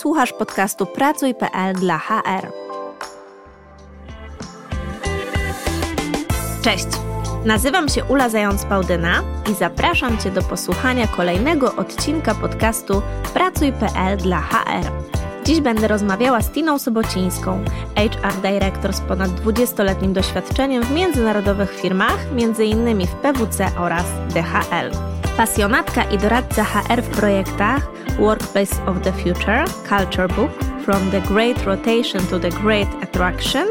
[0.00, 2.52] Słuchasz podcastu Pracuj.pl dla HR.
[6.62, 6.86] Cześć!
[7.44, 13.02] Nazywam się Ula Zając-Pałdyna i zapraszam Cię do posłuchania kolejnego odcinka podcastu
[13.34, 14.90] Pracuj.pl dla HR.
[15.44, 17.64] Dziś będę rozmawiała z Tiną Sobocińską,
[17.96, 23.06] HR Director z ponad 20-letnim doświadczeniem w międzynarodowych firmach, m.in.
[23.06, 24.90] w PWC oraz DHL.
[25.36, 30.50] Pasjonatka i doradca HR w projektach Workplace of the Future, Culture Book,
[30.84, 33.66] From the Great Rotation to the Great Attraction,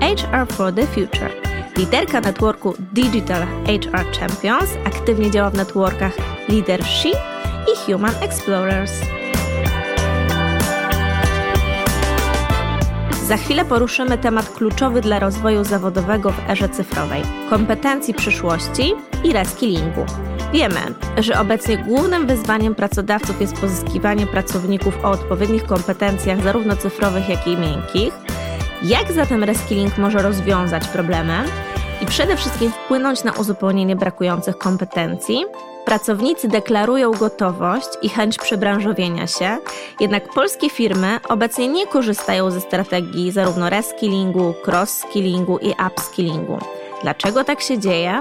[0.00, 1.30] HR for the Future.
[1.76, 6.12] Liderka networku Digital HR Champions, aktywnie działa w networkach
[6.48, 7.16] Leadership
[7.72, 8.92] i Human Explorers.
[13.26, 20.06] Za chwilę poruszymy temat kluczowy dla rozwoju zawodowego w erze cyfrowej kompetencji przyszłości i reskillingu.
[20.52, 20.80] Wiemy,
[21.18, 27.56] że obecnie głównym wyzwaniem pracodawców jest pozyskiwanie pracowników o odpowiednich kompetencjach, zarówno cyfrowych, jak i
[27.56, 28.14] miękkich.
[28.82, 31.44] Jak zatem reskilling może rozwiązać problemy
[32.00, 35.44] i przede wszystkim wpłynąć na uzupełnienie brakujących kompetencji?
[35.84, 39.56] Pracownicy deklarują gotowość i chęć przebranżowienia się,
[40.00, 46.58] jednak polskie firmy obecnie nie korzystają ze strategii zarówno reskillingu, cross-skillingu i upskillingu.
[47.02, 48.20] Dlaczego tak się dzieje?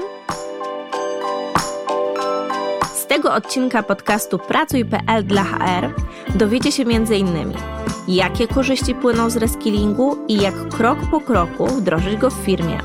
[3.12, 5.94] Tego odcinka podcastu Pracuj.pl dla HR
[6.36, 7.54] dowiecie się m.in.
[8.08, 12.80] jakie korzyści płyną z reskillingu i jak krok po kroku wdrożyć go w firmie.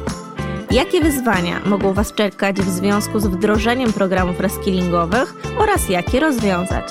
[0.71, 6.85] Jakie wyzwania mogą Was czekać w związku z wdrożeniem programów reskillingowych oraz jak je rozwiązać?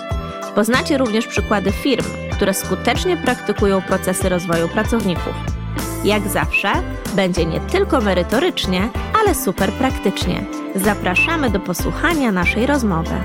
[0.55, 5.33] Poznacie również przykłady firm, które skutecznie praktykują procesy rozwoju pracowników.
[6.03, 6.71] Jak zawsze,
[7.15, 8.89] będzie nie tylko merytorycznie,
[9.25, 10.45] ale super praktycznie.
[10.75, 13.15] Zapraszamy do posłuchania naszej rozmowy.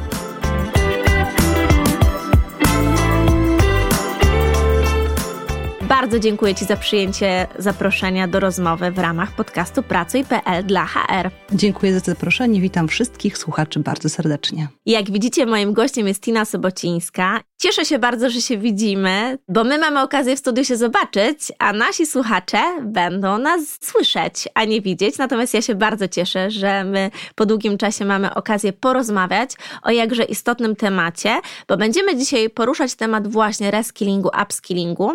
[5.88, 11.30] Bardzo dziękuję Ci za przyjęcie zaproszenia do rozmowy w ramach podcastu Pracuj.pl dla HR.
[11.52, 12.60] Dziękuję za zaproszenie.
[12.60, 14.68] Witam wszystkich słuchaczy bardzo serdecznie.
[14.86, 17.40] Jak widzicie, moim gościem jest Tina Sobocińska.
[17.60, 21.72] Cieszę się bardzo, że się widzimy, bo my mamy okazję w studiu się zobaczyć, a
[21.72, 25.18] nasi słuchacze będą nas słyszeć, a nie widzieć.
[25.18, 29.50] Natomiast ja się bardzo cieszę, że my po długim czasie mamy okazję porozmawiać
[29.82, 35.12] o jakże istotnym temacie, bo będziemy dzisiaj poruszać temat właśnie reskillingu, upskillingu.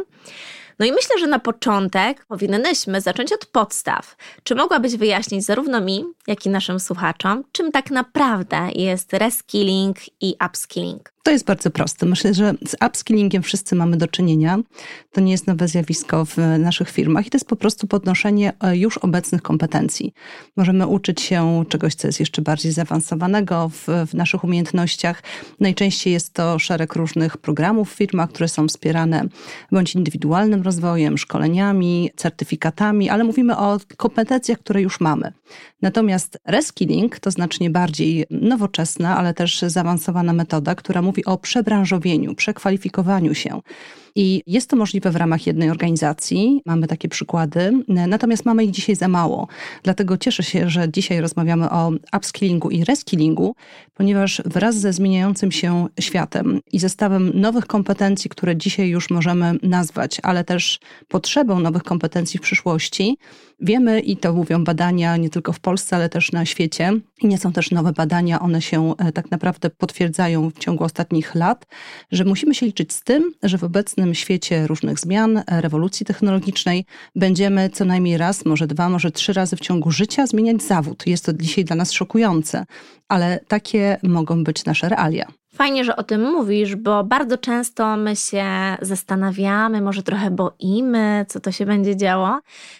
[0.79, 4.15] No i myślę, że na początek powinnyśmy zacząć od podstaw.
[4.43, 10.35] Czy mogłabyś wyjaśnić zarówno mi, jak i naszym słuchaczom, czym tak naprawdę jest reskilling i
[10.45, 11.15] upskilling?
[11.25, 12.05] To jest bardzo proste.
[12.05, 14.59] Myślę, że z upskillingiem wszyscy mamy do czynienia.
[15.11, 18.77] To nie jest nowe zjawisko w naszych firmach i to jest po prostu podnoszenie e,
[18.77, 20.13] już obecnych kompetencji.
[20.57, 25.23] Możemy uczyć się czegoś, co jest jeszcze bardziej zaawansowanego w, w naszych umiejętnościach.
[25.59, 29.27] Najczęściej jest to szereg różnych programów w firmach, które są wspierane
[29.71, 35.33] bądź indywidualnym rozwojem, szkoleniami, certyfikatami, ale mówimy o kompetencjach, które już mamy.
[35.81, 43.33] Natomiast reskilling to znacznie bardziej nowoczesna, ale też zaawansowana metoda, która mówi o przebranżowieniu, przekwalifikowaniu
[43.33, 43.61] się.
[44.15, 46.61] I jest to możliwe w ramach jednej organizacji.
[46.65, 49.47] Mamy takie przykłady, natomiast mamy ich dzisiaj za mało.
[49.83, 53.55] Dlatego cieszę się, że dzisiaj rozmawiamy o upskillingu i reskillingu,
[53.93, 60.17] ponieważ wraz ze zmieniającym się światem i zestawem nowych kompetencji, które dzisiaj już możemy nazwać,
[60.23, 63.17] ale też potrzebą nowych kompetencji w przyszłości,
[63.59, 66.93] wiemy i to mówią badania nie tylko w Polsce, ale też na świecie.
[67.21, 71.35] I nie są też nowe badania, one się e, tak naprawdę potwierdzają w ciągu ostatnich
[71.35, 71.65] lat,
[72.11, 76.85] że musimy się liczyć z tym, że w obecnym świecie różnych zmian, rewolucji technologicznej
[77.15, 81.07] będziemy co najmniej raz, może dwa, może trzy razy w ciągu życia zmieniać zawód.
[81.07, 82.65] Jest to dzisiaj dla nas szokujące,
[83.09, 85.27] ale takie mogą być nasze realia.
[85.55, 88.45] Fajnie, że o tym mówisz, bo bardzo często my się
[88.81, 92.39] zastanawiamy, może trochę boimy, co to się będzie działo.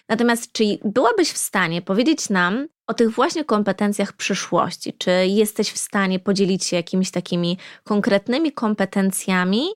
[0.10, 4.94] Natomiast czy byłabyś w stanie powiedzieć nam o tych właśnie kompetencjach przyszłości?
[4.98, 9.68] Czy jesteś w stanie podzielić się jakimiś takimi konkretnymi kompetencjami,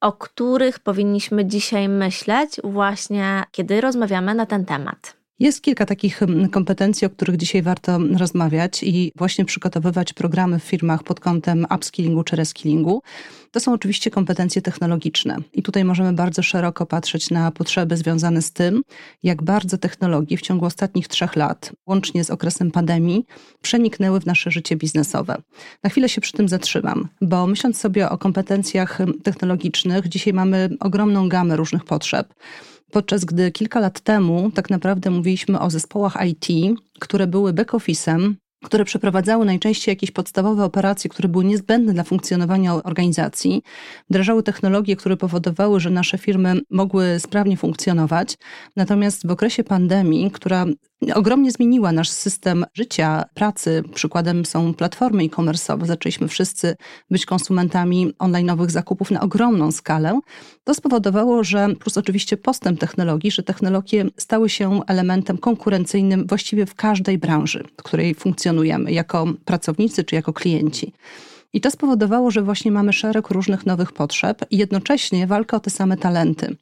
[0.00, 5.23] o których powinniśmy dzisiaj myśleć, właśnie kiedy rozmawiamy na ten temat?
[5.38, 10.62] Jest kilka takich mm, kompetencji, o których dzisiaj warto rozmawiać i właśnie przygotowywać programy w
[10.62, 13.02] firmach pod kątem upskillingu czy reskillingu.
[13.50, 18.52] To są oczywiście kompetencje technologiczne i tutaj możemy bardzo szeroko patrzeć na potrzeby związane z
[18.52, 18.82] tym,
[19.22, 23.26] jak bardzo technologie w ciągu ostatnich trzech lat, łącznie z okresem pandemii,
[23.62, 25.42] przeniknęły w nasze życie biznesowe.
[25.82, 31.28] Na chwilę się przy tym zatrzymam, bo myśląc sobie o kompetencjach technologicznych, dzisiaj mamy ogromną
[31.28, 32.34] gamę różnych potrzeb.
[32.94, 38.34] Podczas gdy kilka lat temu tak naprawdę mówiliśmy o zespołach IT, które były back-office'em,
[38.64, 43.62] które przeprowadzały najczęściej jakieś podstawowe operacje, które były niezbędne dla funkcjonowania organizacji,
[44.10, 48.36] wdrażały technologie, które powodowały, że nasze firmy mogły sprawnie funkcjonować.
[48.76, 50.66] Natomiast w okresie pandemii, która
[51.14, 53.82] ogromnie zmieniła nasz system życia, pracy.
[53.94, 55.86] Przykładem są platformy e-commerce'owe.
[55.86, 56.76] Zaczęliśmy wszyscy
[57.10, 60.20] być konsumentami online'owych zakupów na ogromną skalę.
[60.64, 66.74] To spowodowało, że plus oczywiście postęp technologii, że technologie stały się elementem konkurencyjnym właściwie w
[66.74, 68.53] każdej branży, w której funkcjonujemy,
[68.88, 70.92] jako pracownicy czy jako klienci.
[71.54, 75.70] I to spowodowało, że właśnie mamy szereg różnych nowych potrzeb i jednocześnie walka o te
[75.70, 76.56] same talenty.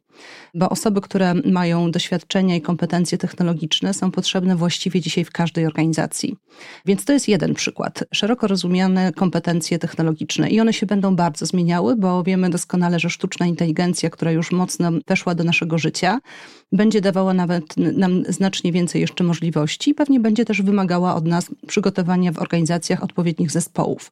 [0.53, 6.35] Bo osoby, które mają doświadczenia i kompetencje technologiczne, są potrzebne właściwie dzisiaj w każdej organizacji.
[6.85, 8.03] Więc to jest jeden przykład.
[8.13, 13.45] Szeroko rozumiane kompetencje technologiczne i one się będą bardzo zmieniały, bo wiemy doskonale, że sztuczna
[13.45, 16.19] inteligencja, która już mocno weszła do naszego życia,
[16.71, 21.51] będzie dawała nawet nam znacznie więcej jeszcze możliwości i pewnie będzie też wymagała od nas
[21.67, 24.11] przygotowania w organizacjach odpowiednich zespołów.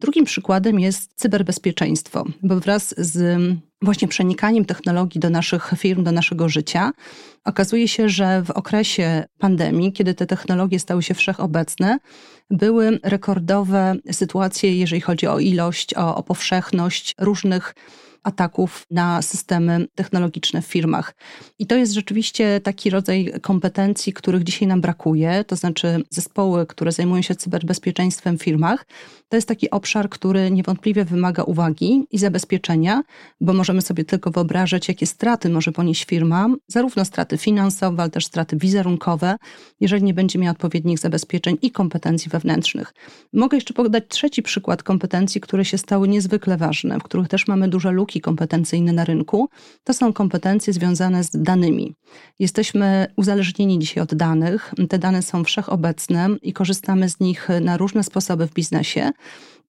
[0.00, 3.40] Drugim przykładem jest cyberbezpieczeństwo, bo wraz z
[3.82, 6.92] właśnie przenikaniem technologii do naszych firm, do naszego życia,
[7.44, 11.98] okazuje się, że w okresie pandemii, kiedy te technologie stały się wszechobecne,
[12.50, 17.74] były rekordowe sytuacje, jeżeli chodzi o ilość, o, o powszechność różnych
[18.26, 21.14] ataków na systemy technologiczne w firmach.
[21.58, 26.92] I to jest rzeczywiście taki rodzaj kompetencji, których dzisiaj nam brakuje, to znaczy zespoły, które
[26.92, 28.86] zajmują się cyberbezpieczeństwem w firmach.
[29.28, 33.02] To jest taki obszar, który niewątpliwie wymaga uwagi i zabezpieczenia,
[33.40, 38.26] bo możemy sobie tylko wyobrażać, jakie straty może ponieść firma, zarówno straty finansowe, ale też
[38.26, 39.36] straty wizerunkowe,
[39.80, 42.94] jeżeli nie będzie miała odpowiednich zabezpieczeń i kompetencji wewnętrznych.
[43.32, 47.68] Mogę jeszcze podać trzeci przykład kompetencji, które się stały niezwykle ważne, w których też mamy
[47.68, 49.48] duże luki luki kompetencyjne na rynku,
[49.84, 51.94] to są kompetencje związane z danymi.
[52.38, 54.74] Jesteśmy uzależnieni dzisiaj od danych.
[54.88, 59.12] Te dane są wszechobecne i korzystamy z nich na różne sposoby w biznesie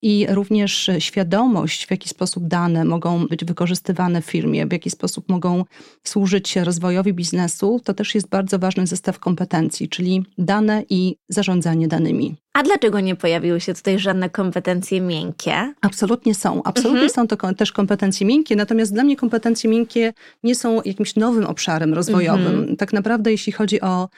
[0.02, 5.28] i również świadomość, w jaki sposób dane mogą być wykorzystywane w firmie, w jaki sposób
[5.28, 5.64] mogą
[6.04, 12.36] służyć rozwojowi biznesu, to też jest bardzo ważny zestaw kompetencji, czyli dane i zarządzanie danymi.
[12.52, 15.74] A dlaczego nie pojawiły się tutaj żadne kompetencje miękkie?
[15.80, 16.62] Absolutnie są.
[16.62, 17.10] Absolutnie mhm.
[17.10, 20.12] są to też kompetencje miękkie, natomiast dla mnie kompetencje miękkie
[20.42, 22.46] nie są jakimś nowym obszarem rozwojowym.
[22.46, 22.76] Mhm.
[22.76, 24.08] Tak naprawdę, jeśli chodzi o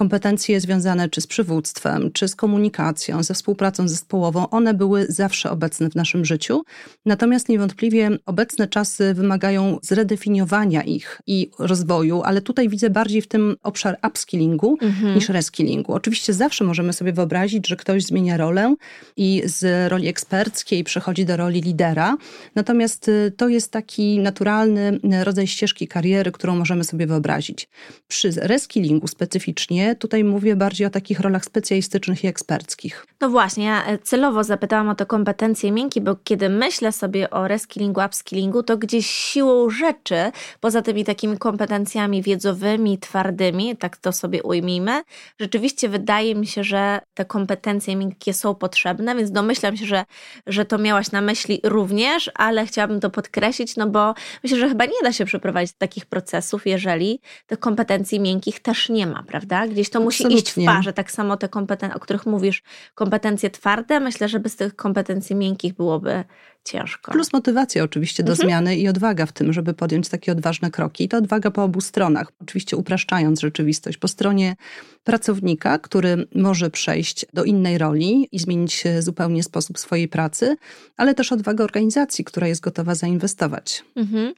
[0.00, 5.90] kompetencje związane czy z przywództwem, czy z komunikacją, ze współpracą zespołową, one były zawsze obecne
[5.90, 6.62] w naszym życiu.
[7.06, 13.56] Natomiast niewątpliwie obecne czasy wymagają zredefiniowania ich i rozwoju, ale tutaj widzę bardziej w tym
[13.62, 15.14] obszar upskillingu mhm.
[15.14, 15.92] niż reskillingu.
[15.92, 18.74] Oczywiście zawsze możemy sobie wyobrazić, że ktoś zmienia rolę
[19.16, 22.16] i z roli eksperckiej przechodzi do roli lidera.
[22.54, 27.68] Natomiast y, to jest taki naturalny rodzaj ścieżki kariery, którą możemy sobie wyobrazić.
[28.08, 33.06] Przy reskillingu specyficznie, tutaj mówię bardziej o takich rolach specjalistycznych i eksperckich.
[33.20, 37.48] No właśnie, ja e, celowo zapytałam o te kompetencje miękkie, bo kiedy myślę sobie o
[37.48, 40.16] reskillingu, upskillingu, to gdzieś siłą rzeczy,
[40.60, 45.02] poza tymi takimi kompetencjami wiedzowymi, twardymi, tak to sobie ujmijmy,
[45.40, 50.04] rzeczywiście wydaje mi się, że te kompetencje miękkie są potrzebne, więc domyślam się, że,
[50.46, 54.84] że to miałaś na myśli również, ale chciałabym to podkreślić, no bo myślę, że chyba
[54.84, 59.66] nie da się przeprowadzić takich procesów, jeżeli tych kompetencji miękkich też nie ma, prawda?
[59.68, 60.42] Gdzieś to musi Absolutnie.
[60.42, 60.92] iść w parze.
[60.92, 62.62] Tak samo te kompetencje, o których mówisz,
[62.94, 66.24] kompetencje twarde, myślę, że bez tych kompetencji miękkich byłoby
[66.64, 67.12] ciężko.
[67.12, 68.48] Plus motywacja oczywiście do mhm.
[68.48, 71.04] zmiany i odwaga w tym, żeby podjąć takie odważne kroki.
[71.04, 73.98] I to odwaga po obu stronach, oczywiście upraszczając rzeczywistość.
[73.98, 74.56] Po stronie
[75.04, 80.56] pracownika, który może przejść do innej roli i zmienić zupełnie sposób swojej pracy,
[80.96, 83.84] ale też odwaga organizacji, która jest gotowa zainwestować.
[83.96, 84.34] Mhm.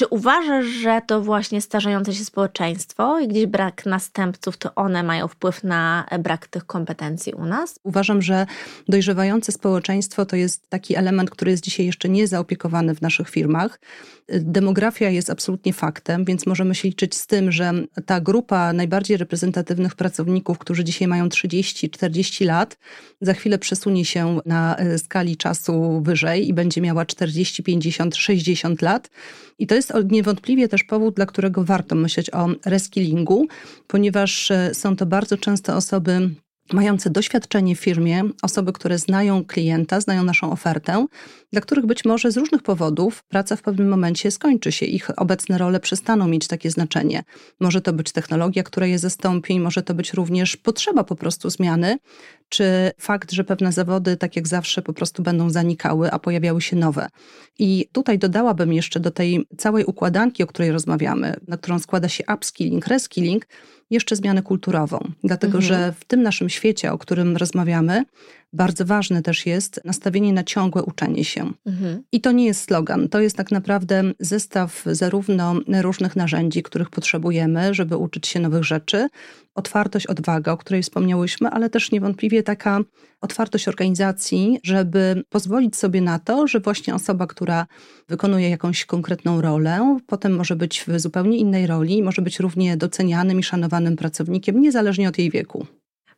[0.00, 5.28] Czy uważasz, że to właśnie starzejące się społeczeństwo i gdzieś brak następców, to one mają
[5.28, 7.78] wpływ na brak tych kompetencji u nas?
[7.82, 8.46] Uważam, że
[8.88, 13.80] dojrzewające społeczeństwo to jest taki element, który jest dzisiaj jeszcze nie zaopiekowany w naszych firmach.
[14.28, 17.72] Demografia jest absolutnie faktem, więc możemy się liczyć z tym, że
[18.06, 22.78] ta grupa najbardziej reprezentatywnych pracowników, którzy dzisiaj mają 30-40 lat,
[23.20, 28.82] za chwilę przesunie się na e, skali czasu wyżej i będzie miała 40, 50, 60
[28.82, 29.10] lat.
[29.58, 33.46] I to jest niewątpliwie też powód, dla którego warto myśleć o reskillingu,
[33.86, 36.30] ponieważ e, są to bardzo często osoby
[36.72, 41.06] mające doświadczenie w firmie, osoby, które znają klienta, znają naszą ofertę,
[41.52, 45.58] dla których być może z różnych powodów praca w pewnym momencie skończy się, ich obecne
[45.58, 47.22] role przestaną mieć takie znaczenie.
[47.60, 51.98] Może to być technologia, która je zastąpi, może to być również potrzeba po prostu zmiany,
[52.48, 56.76] czy fakt, że pewne zawody, tak jak zawsze, po prostu będą zanikały, a pojawiały się
[56.76, 57.08] nowe.
[57.58, 62.24] I tutaj dodałabym jeszcze do tej całej układanki, o której rozmawiamy, na którą składa się
[62.34, 63.46] upskilling, reskilling,
[63.90, 64.98] jeszcze zmianę kulturową.
[65.24, 65.62] Dlatego, mhm.
[65.62, 68.04] że w tym naszym świecie, o którym rozmawiamy,
[68.52, 71.52] bardzo ważne też jest nastawienie na ciągłe uczenie się.
[71.66, 72.02] Mhm.
[72.12, 77.74] I to nie jest slogan, to jest tak naprawdę zestaw zarówno różnych narzędzi, których potrzebujemy,
[77.74, 79.08] żeby uczyć się nowych rzeczy,
[79.54, 82.80] otwartość, odwaga, o której wspomniałyśmy, ale też niewątpliwie taka
[83.20, 87.66] otwartość organizacji, żeby pozwolić sobie na to, że właśnie osoba, która
[88.08, 93.38] wykonuje jakąś konkretną rolę, potem może być w zupełnie innej roli, może być równie docenianym
[93.38, 95.66] i szanowanym pracownikiem, niezależnie od jej wieku.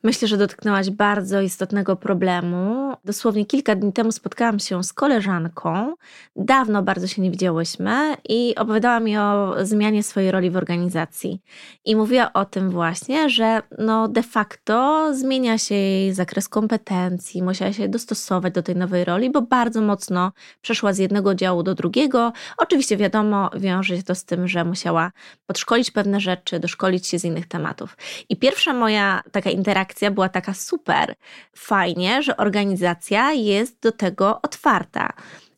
[0.05, 2.93] Myślę, że dotknęłaś bardzo istotnego problemu.
[3.05, 5.95] Dosłownie kilka dni temu spotkałam się z koleżanką.
[6.37, 11.43] Dawno bardzo się nie widziałyśmy i opowiadała mi o zmianie swojej roli w organizacji.
[11.85, 17.73] I mówiła o tym właśnie, że no de facto zmienia się jej zakres kompetencji, musiała
[17.73, 22.33] się dostosować do tej nowej roli, bo bardzo mocno przeszła z jednego działu do drugiego.
[22.59, 25.13] Oczywiście wiadomo, wiąże się to z tym, że musiała
[25.47, 27.97] podszkolić pewne rzeczy, doszkolić się z innych tematów.
[28.29, 31.15] I pierwsza moja taka interakcja, reakcja była taka super.
[31.57, 35.13] Fajnie, że organizacja jest do tego otwarta.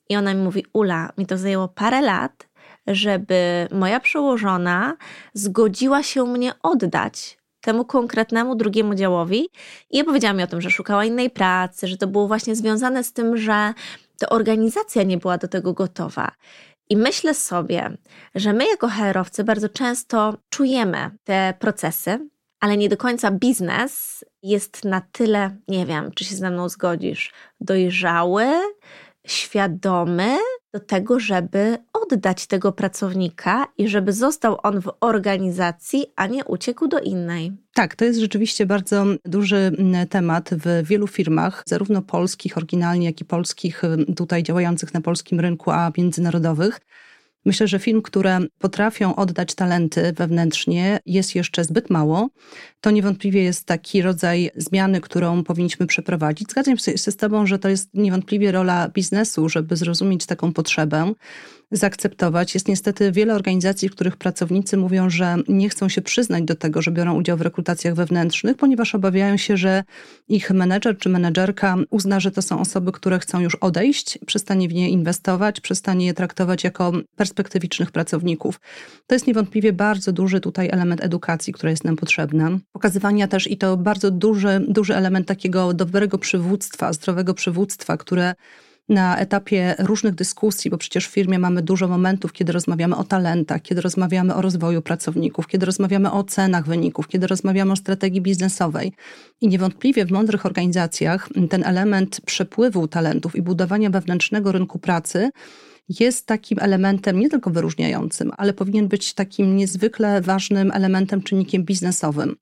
[0.09, 2.49] I ona mi mówi: Ula, mi to zajęło parę lat,
[2.87, 4.97] żeby moja przełożona
[5.35, 9.49] zgodziła się mnie oddać temu konkretnemu drugiemu działowi
[9.91, 13.13] i opowiedziała mi o tym, że szukała innej pracy, że to było właśnie związane z
[13.13, 13.75] tym, że
[14.19, 16.31] to organizacja nie była do tego gotowa.
[16.91, 17.97] I myślę sobie,
[18.35, 22.29] że my jako HR-owcy bardzo często czujemy te procesy,
[22.65, 27.33] ale nie do końca biznes jest na tyle, nie wiem, czy się ze mną zgodzisz,
[27.61, 28.47] dojrzały,
[29.27, 30.37] świadomy
[30.75, 36.89] do tego, żeby oddać tego pracownika i żeby został on w organizacji, a nie uciekł
[36.89, 37.53] do innej.
[37.75, 39.73] Tak, to jest rzeczywiście bardzo duży
[40.11, 43.83] temat w wielu firmach, zarówno polskich oryginalnie, jak i polskich
[44.17, 46.81] tutaj działających na polskim rynku, a międzynarodowych.
[47.45, 52.29] Myślę, że film, które potrafią oddać talenty wewnętrznie, jest jeszcze zbyt mało.
[52.81, 56.51] To niewątpliwie jest taki rodzaj zmiany, którą powinniśmy przeprowadzić.
[56.51, 61.13] Zgadzam się z Tobą, że to jest niewątpliwie rola biznesu, żeby zrozumieć taką potrzebę
[61.77, 62.55] zaakceptować.
[62.55, 66.83] Jest niestety wiele organizacji, w których pracownicy mówią, że nie chcą się przyznać do tego,
[66.83, 69.85] że biorą udział w rekrutacjach wewnętrznych, ponieważ obawiają się, że
[70.29, 74.75] ich menedżer czy menedżerka uzna, że to są osoby, które chcą już odejść, przestanie w
[74.75, 78.61] nie inwestować, przestanie je traktować jako perspektywicznych pracowników.
[79.07, 82.59] To jest niewątpliwie bardzo duży tutaj element edukacji, która jest nam potrzebna.
[82.73, 88.35] Pokazywania też i to bardzo duży, duży element takiego dobrego przywództwa, zdrowego przywództwa, które
[88.89, 93.63] na etapie różnych dyskusji, bo przecież w firmie mamy dużo momentów, kiedy rozmawiamy o talentach,
[93.63, 98.93] kiedy rozmawiamy o rozwoju pracowników, kiedy rozmawiamy o cenach wyników, kiedy rozmawiamy o strategii biznesowej.
[99.41, 105.31] I niewątpliwie w mądrych organizacjach ten element przepływu talentów i budowania wewnętrznego rynku pracy
[105.89, 112.37] jest takim elementem nie tylko wyróżniającym, ale powinien być takim niezwykle ważnym elementem, czynnikiem biznesowym.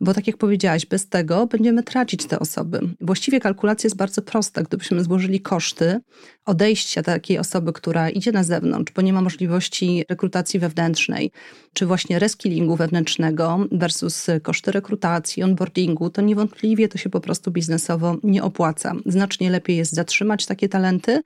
[0.00, 2.80] Bo tak jak powiedziałaś, bez tego będziemy tracić te osoby.
[3.00, 4.62] Właściwie kalkulacja jest bardzo prosta.
[4.62, 6.00] Gdybyśmy złożyli koszty
[6.44, 11.30] odejścia takiej osoby, która idzie na zewnątrz, bo nie ma możliwości rekrutacji wewnętrznej,
[11.72, 18.16] czy właśnie reskillingu wewnętrznego versus koszty rekrutacji, onboardingu, to niewątpliwie to się po prostu biznesowo
[18.22, 18.92] nie opłaca.
[19.06, 21.22] Znacznie lepiej jest zatrzymać takie talenty,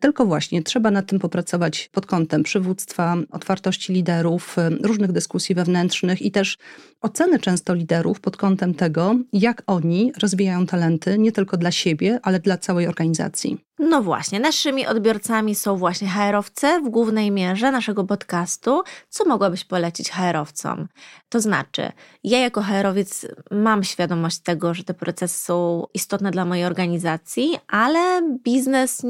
[0.00, 6.30] tylko właśnie trzeba nad tym popracować pod kątem przywództwa, otwartości liderów, różnych dyskusji wewnętrznych i
[6.30, 6.58] też
[7.00, 12.40] oceny często liderów pod kątem tego, jak oni rozwijają talenty nie tylko dla siebie, ale
[12.40, 13.58] dla całej organizacji.
[13.82, 18.82] No właśnie, naszymi odbiorcami są właśnie HR-owcy w głównej mierze naszego podcastu.
[19.08, 20.88] Co mogłabyś polecić HR-owcom?
[21.28, 21.92] To znaczy,
[22.24, 28.22] ja jako HR-owiec mam świadomość tego, że te procesy są istotne dla mojej organizacji, ale
[28.44, 29.00] biznes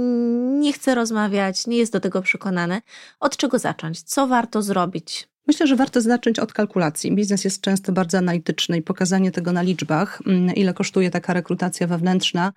[0.61, 2.83] nie chce rozmawiać, nie jest do tego przekonany.
[3.21, 4.03] Od czego zacząć?
[4.03, 5.29] Co warto zrobić?
[5.50, 7.12] Myślę, że warto zacząć od kalkulacji.
[7.14, 11.87] Biznes jest często bardzo analityczny i pokazanie tego na liczbach, mm, ile kosztuje taka rekrutacja
[11.87, 12.52] wewnętrzna,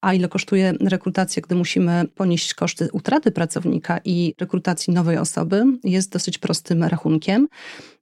[0.00, 6.12] a ile kosztuje rekrutacja, gdy musimy ponieść koszty utraty pracownika i rekrutacji nowej osoby, jest
[6.12, 7.48] dosyć prostym rachunkiem.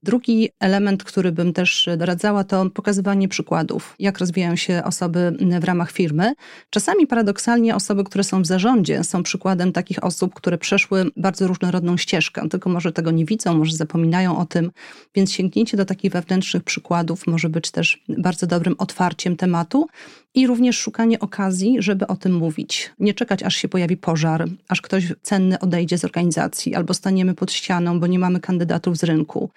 [0.03, 5.93] Drugi element, który bym też doradzała, to pokazywanie przykładów, jak rozwijają się osoby w ramach
[5.93, 6.35] firmy.
[6.71, 11.97] Czasami paradoksalnie osoby, które są w zarządzie, są przykładem takich osób, które przeszły bardzo różnorodną
[11.97, 14.71] ścieżkę, tylko może tego nie widzą, może zapominają o tym,
[15.15, 19.87] więc sięgnięcie do takich wewnętrznych przykładów może być też bardzo dobrym otwarciem tematu
[20.35, 22.91] i również szukanie okazji, żeby o tym mówić.
[22.99, 27.53] Nie czekać, aż się pojawi pożar, aż ktoś cenny odejdzie z organizacji, albo staniemy pod
[27.53, 29.51] ścianą, bo nie mamy kandydatów z rynku.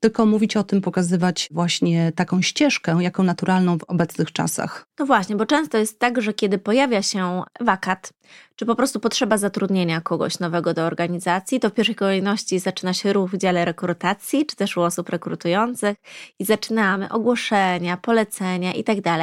[0.00, 4.86] Tylko mówić o tym, pokazywać właśnie taką ścieżkę, jaką naturalną w obecnych czasach.
[4.98, 8.12] No właśnie, bo często jest tak, że kiedy pojawia się wakat,
[8.58, 13.12] czy po prostu potrzeba zatrudnienia kogoś nowego do organizacji, to w pierwszej kolejności zaczyna się
[13.12, 15.96] ruch w dziale rekrutacji, czy też u osób rekrutujących
[16.38, 19.02] i zaczynamy ogłoszenia, polecenia itd.
[19.02, 19.18] Tak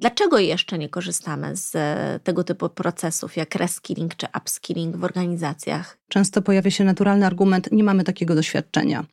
[0.00, 1.72] Dlaczego jeszcze nie korzystamy z
[2.22, 5.98] tego typu procesów jak reskilling czy upskilling w organizacjach?
[6.08, 9.04] Często pojawia się naturalny argument: nie mamy takiego doświadczenia.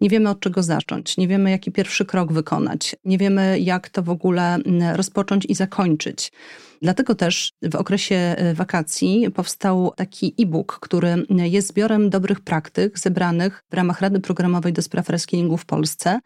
[0.00, 4.02] Nie wiemy od czego zacząć, nie wiemy jaki pierwszy krok wykonać, nie wiemy jak to
[4.02, 6.32] w ogóle mm, rozpocząć i zakończyć.
[6.82, 13.64] Dlatego też w okresie e, wakacji powstał taki e-book, który jest zbiorem dobrych praktyk zebranych
[13.70, 16.20] w ramach Rady Programowej do Spraw Reskillingu w Polsce.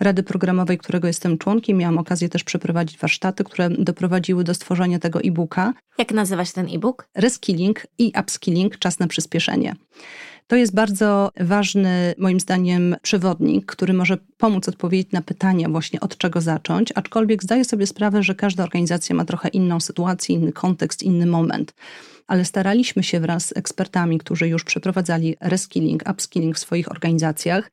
[0.00, 1.76] Rady Programowej, którego jestem członkiem.
[1.76, 5.72] Miałam okazję też przeprowadzić warsztaty, które doprowadziły do stworzenia tego e-booka.
[5.98, 7.08] Jak nazywa się ten e-book?
[7.14, 9.74] Reskilling i upskilling, czas na przyspieszenie.
[10.46, 16.18] To jest bardzo ważny, moim zdaniem, przewodnik, który może pomóc odpowiedzieć na pytania właśnie od
[16.18, 21.02] czego zacząć, aczkolwiek zdaję sobie sprawę, że każda organizacja ma trochę inną sytuację, inny kontekst,
[21.02, 21.74] inny moment.
[22.26, 27.70] Ale staraliśmy się wraz z ekspertami, którzy już przeprowadzali reskilling, upskilling w swoich organizacjach,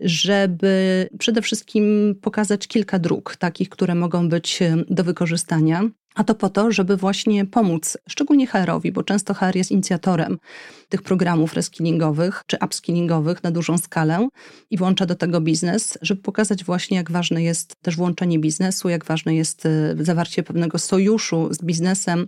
[0.00, 5.82] żeby przede wszystkim pokazać kilka dróg, takich, które mogą być do wykorzystania.
[6.14, 10.38] A to po to, żeby właśnie pomóc, szczególnie HR-owi, bo często HR jest inicjatorem
[10.88, 14.28] tych programów reskillingowych czy upskillingowych na dużą skalę
[14.70, 19.04] i włącza do tego biznes, żeby pokazać właśnie, jak ważne jest też włączenie biznesu, jak
[19.04, 22.26] ważne jest y, zawarcie pewnego sojuszu z biznesem,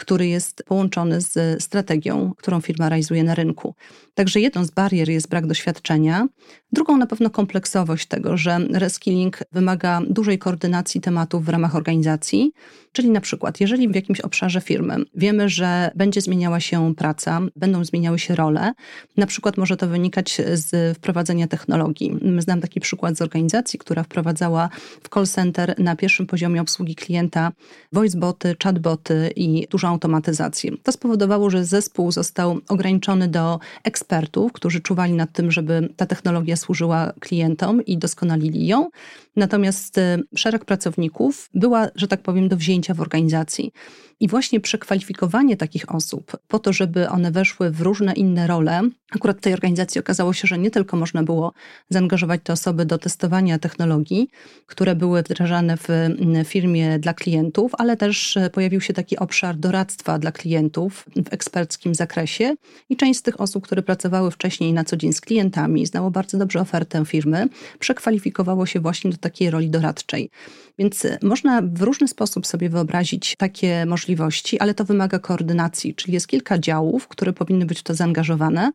[0.00, 3.74] który jest połączony z strategią, którą firma realizuje na rynku.
[4.14, 6.26] Także jedną z barier jest brak doświadczenia,
[6.72, 12.52] drugą na pewno kompleksowość tego, że reskilling wymaga dużej koordynacji tematów w ramach organizacji,
[12.92, 17.84] czyli na przykład, jeżeli w jakimś obszarze firmy wiemy, że będzie zmieniała się praca, będą
[17.84, 18.72] zmieniały się role,
[19.16, 22.18] na przykład może to wynikać z wprowadzenia technologii.
[22.38, 24.68] Znam taki przykład z organizacji, która wprowadzała
[25.02, 27.52] w call center na pierwszym poziomie obsługi klienta
[27.92, 30.72] voiceboty, chatboty i dużą automatyzację.
[30.82, 36.56] To spowodowało, że zespół został ograniczony do ekspertów, którzy czuwali nad tym, żeby ta technologia
[36.56, 38.90] służyła klientom i doskonalili ją.
[39.36, 43.72] Natomiast y, szereg pracowników była, że tak powiem, do wzięcia w organizacji.
[44.20, 48.80] I właśnie przekwalifikowanie takich osób po to, żeby one weszły w różne inne role,
[49.10, 51.52] akurat w tej organizacji okazało się, że nie tylko można było
[51.88, 54.28] zaangażować te osoby do testowania technologii,
[54.66, 55.88] które były wdrażane w
[56.44, 61.94] firmie dla klientów, ale też e, pojawił się taki obszar doradztwa dla klientów w eksperckim
[61.94, 62.54] zakresie
[62.88, 66.38] i część z tych osób, które pracowały wcześniej na co dzień z klientami, znało bardzo
[66.38, 70.30] dobrze ofertę firmy, przekwalifikowało się właśnie do takiej roli doradczej.
[70.78, 76.14] Więc e, można w różny sposób sobie wyobrazić takie możliwości, ale to wymaga koordynacji, czyli
[76.14, 78.72] jest kilka działów, które powinny być w to zaangażowane.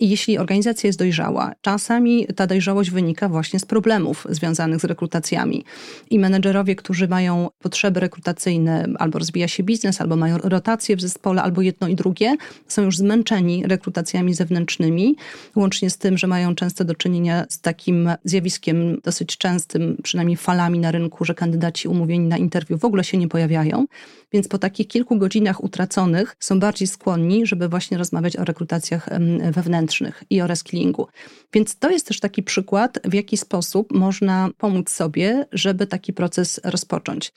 [0.00, 5.64] I jeśli organizacja jest dojrzała, czasami ta dojrzałość wynika właśnie z problemów związanych z rekrutacjami.
[6.10, 11.42] I menedżerowie, którzy mają potrzeby rekrutacyjne, albo rozwija się biznes, albo mają rotację w zespole,
[11.42, 12.36] albo jedno i drugie,
[12.68, 15.16] są już zmęczeni rekrutacjami zewnętrznymi,
[15.56, 20.78] łącznie z tym, że mają często do czynienia z takim zjawiskiem dosyć częstym, przynajmniej falami
[20.78, 23.86] na rynku, że kandydaci umówieni na interwiu w ogóle się nie pojawiają.
[24.32, 29.08] Więc po takich kilku godzinach utraconych są bardziej skłonni, żeby właśnie rozmawiać o rekrutacjach
[29.52, 31.08] wewnętrznych i o reskillingu.
[31.52, 36.60] Więc to jest też taki przykład, w jaki sposób można pomóc sobie, żeby taki proces
[36.64, 37.32] rozpocząć.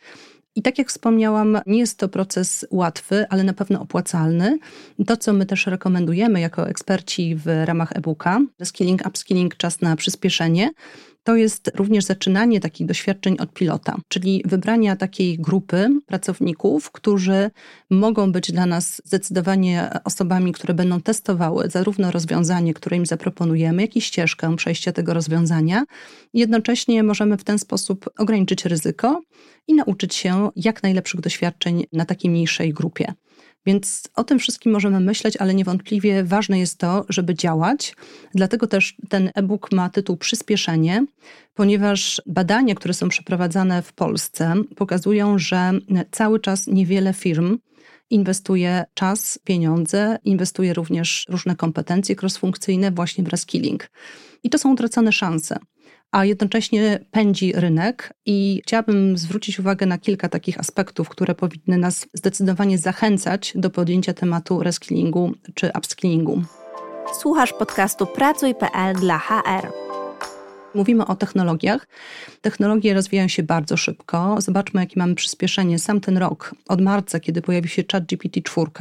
[0.55, 4.59] I tak jak wspomniałam, nie jest to proces łatwy, ale na pewno opłacalny.
[5.07, 10.69] To, co my też rekomendujemy jako eksperci w ramach e-booka, skilling, upskilling, czas na przyspieszenie,
[11.23, 17.51] to jest również zaczynanie takich doświadczeń od pilota, czyli wybrania takiej grupy pracowników, którzy
[17.89, 23.95] mogą być dla nas zdecydowanie osobami, które będą testowały zarówno rozwiązanie, które im zaproponujemy, jak
[23.95, 25.83] i ścieżkę przejścia tego rozwiązania.
[26.33, 29.21] Jednocześnie możemy w ten sposób ograniczyć ryzyko
[29.67, 33.13] i nauczyć się jak najlepszych doświadczeń na takiej mniejszej grupie.
[33.65, 37.95] Więc o tym wszystkim możemy myśleć, ale niewątpliwie ważne jest to, żeby działać.
[38.35, 41.05] Dlatego też ten e-book ma tytuł Przyspieszenie,
[41.53, 45.71] ponieważ badania, które są przeprowadzane w Polsce, pokazują, że
[46.11, 47.57] cały czas niewiele firm
[48.09, 53.89] inwestuje czas, pieniądze, inwestuje również różne kompetencje crossfunkcyjne właśnie w reskilling.
[54.43, 55.57] I to są utracone szanse
[56.13, 58.13] a jednocześnie pędzi rynek.
[58.25, 64.13] I chciałabym zwrócić uwagę na kilka takich aspektów, które powinny nas zdecydowanie zachęcać do podjęcia
[64.13, 66.43] tematu reskillingu czy upskillingu.
[67.19, 69.67] Słuchasz podcastu Pracuj.pl dla HR.
[70.75, 71.87] Mówimy o technologiach.
[72.41, 74.35] Technologie rozwijają się bardzo szybko.
[74.41, 75.79] Zobaczmy, jakie mamy przyspieszenie.
[75.79, 78.71] Sam ten rok, od marca, kiedy pojawi się ChatGPT 4,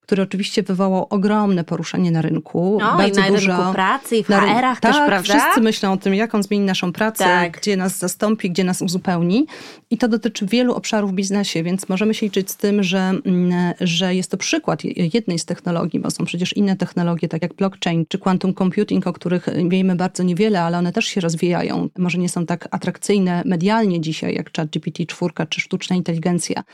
[0.00, 2.78] który oczywiście wywołał ogromne poruszenie na rynku.
[2.80, 5.22] No bardzo i na dużo, rynku pracy i w HR-ach też, tak, prawda?
[5.22, 7.60] wszyscy myślą o tym, jak on zmieni naszą pracę, tak.
[7.60, 9.46] gdzie nas zastąpi, gdzie nas uzupełni.
[9.90, 13.74] I to dotyczy wielu obszarów w biznesie, więc możemy się liczyć z tym, że, mm,
[13.80, 14.82] że jest to przykład
[15.14, 19.12] jednej z technologii, bo są przecież inne technologie, tak jak blockchain czy quantum computing, o
[19.12, 21.88] których wiemy bardzo niewiele, ale one też się rozwijają.
[21.98, 26.64] Może nie są tak atrakcyjne medialnie dzisiaj, jak ChatGPT 4 czy sztuczna inteligencja,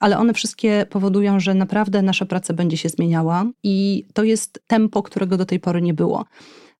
[0.00, 5.02] ale one wszystkie powodują, że naprawdę nasza praca będzie się zmieniała i to jest tempo,
[5.02, 6.24] którego do tej pory nie było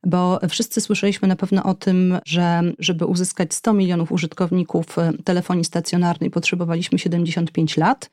[0.06, 5.64] bo wszyscy słyszeliśmy na pewno o tym, że żeby uzyskać 100 milionów użytkowników e, telefonii
[5.64, 8.10] stacjonarnej potrzebowaliśmy 75 lat,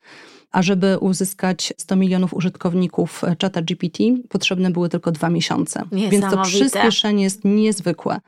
[0.51, 5.83] a żeby uzyskać 100 milionów użytkowników e, czata GPT potrzebne były tylko dwa miesiące.
[5.91, 8.19] Więc to przyspieszenie jest niezwykłe.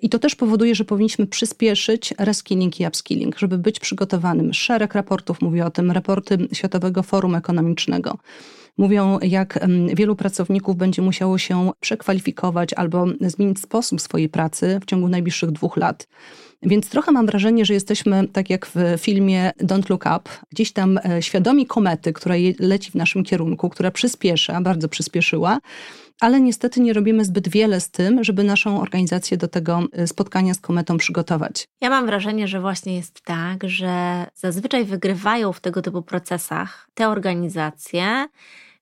[0.00, 4.54] I to też powoduje, że powinniśmy przyspieszyć reskilling i upskilling, żeby być przygotowanym.
[4.54, 8.18] Szereg raportów mówi o tym, raporty Światowego Forum Ekonomicznego.
[8.78, 15.08] Mówią, jak wielu pracowników będzie musiało się przekwalifikować albo zmienić sposób swojej pracy w ciągu
[15.08, 16.08] najbliższych dwóch lat.
[16.62, 20.98] Więc trochę mam wrażenie, że jesteśmy, tak jak w filmie Don't Look Up, gdzieś tam
[20.98, 25.58] e, świadomi komety, która leci w naszym kierunku, która przyspiesza, bardzo przyspieszyła,
[26.20, 30.54] ale niestety nie robimy zbyt wiele z tym, żeby naszą organizację do tego e, spotkania
[30.54, 31.68] z kometą przygotować.
[31.80, 37.08] Ja mam wrażenie, że właśnie jest tak, że zazwyczaj wygrywają w tego typu procesach te
[37.08, 38.26] organizacje,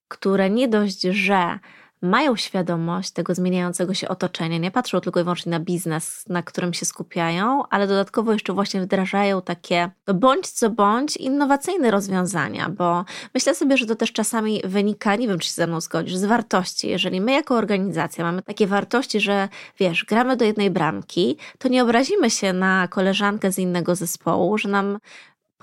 [0.08, 1.58] które nie dość, że
[2.04, 6.74] mają świadomość tego zmieniającego się otoczenia, nie patrzą tylko i wyłącznie na biznes, na którym
[6.74, 13.04] się skupiają, ale dodatkowo jeszcze właśnie wdrażają takie no bądź co bądź innowacyjne rozwiązania, bo
[13.34, 16.24] myślę sobie, że to też czasami wynika, nie wiem czy się ze mną zgodzisz, z
[16.24, 16.88] wartości.
[16.88, 21.82] Jeżeli my jako organizacja mamy takie wartości, że wiesz, gramy do jednej bramki, to nie
[21.82, 24.98] obrazimy się na koleżankę z innego zespołu, że nam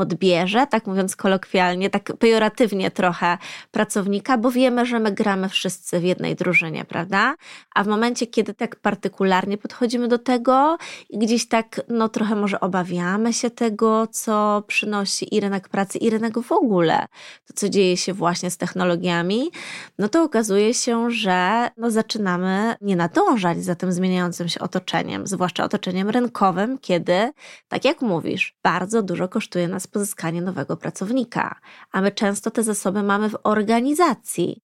[0.02, 3.38] podbierze, tak mówiąc kolokwialnie, tak pejoratywnie trochę
[3.72, 7.36] pracownika, bo wiemy, że my gramy wszyscy w jednej drużynie, prawda?
[7.76, 10.78] A w momencie, kiedy tak partykularnie podchodzimy do tego
[11.10, 16.10] i gdzieś tak, no trochę może obawiamy się tego, co przynosi i rynek pracy, i
[16.10, 17.06] rynek w ogóle,
[17.48, 19.52] to co dzieje się właśnie z technologiami,
[20.00, 25.64] no to okazuje się, że no zaczynamy nie nadążać za tym zmieniającym się otoczeniem, zwłaszcza
[25.64, 27.32] otoczeniem rynkowym, kiedy,
[27.68, 31.60] tak jak mówisz, bardzo dużo kosztuje nas pozyskanie nowego pracownika,
[31.92, 34.62] a my często te zasoby mamy w organizacji.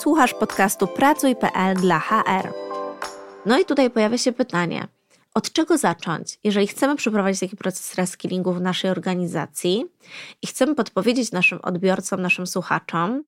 [0.00, 2.52] Słuchasz podcastu Pracuj.pl dla HR.
[3.46, 4.88] No i tutaj pojawia się pytanie,
[5.34, 9.84] od czego zacząć, jeżeli chcemy przeprowadzić taki proces reskillingu w naszej organizacji
[10.42, 13.24] i chcemy podpowiedzieć naszym odbiorcom, naszym słuchaczom,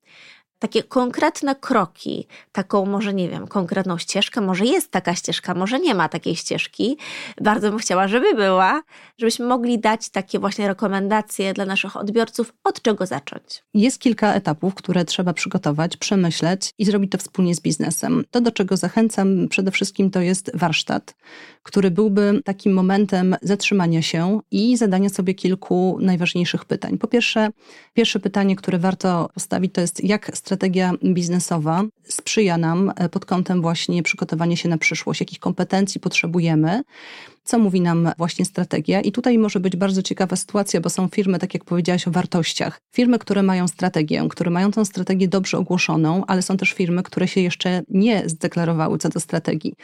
[0.58, 5.94] takie konkretne kroki, taką może, nie wiem, konkretną ścieżkę, może jest taka ścieżka, może nie
[5.94, 6.98] ma takiej ścieżki.
[7.40, 8.82] Bardzo bym chciała, żeby była,
[9.18, 13.64] żebyśmy mogli dać takie właśnie rekomendacje dla naszych odbiorców, od czego zacząć.
[13.74, 18.24] Jest kilka etapów, które trzeba przygotować, przemyśleć i zrobić to wspólnie z biznesem.
[18.30, 21.14] To, do czego zachęcam przede wszystkim, to jest warsztat,
[21.62, 26.98] który byłby takim momentem zatrzymania się i zadania sobie kilku najważniejszych pytań.
[26.98, 27.48] Po pierwsze,
[27.94, 33.62] pierwsze pytanie, które warto postawić, to jest jak strategia biznesowa sprzyja nam e, pod kątem
[33.62, 36.82] właśnie przygotowania się na przyszłość, jakich kompetencji potrzebujemy,
[37.44, 39.00] co mówi nam właśnie strategia.
[39.00, 42.80] I tutaj może być bardzo ciekawa sytuacja, bo są firmy, tak jak powiedziałaś o wartościach.
[42.94, 47.28] Firmy, które mają strategię, które mają tę strategię dobrze ogłoszoną, ale są też firmy, które
[47.28, 49.74] się jeszcze nie zdeklarowały co do strategii.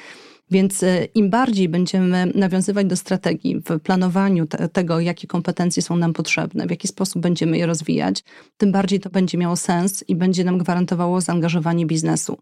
[0.53, 5.97] Więc e, im bardziej będziemy nawiązywać do strategii w planowaniu te, tego, jakie kompetencje są
[5.97, 8.25] nam potrzebne, w jaki sposób będziemy je rozwijać,
[8.57, 12.39] tym bardziej to będzie miało sens i będzie nam gwarantowało zaangażowanie biznesu.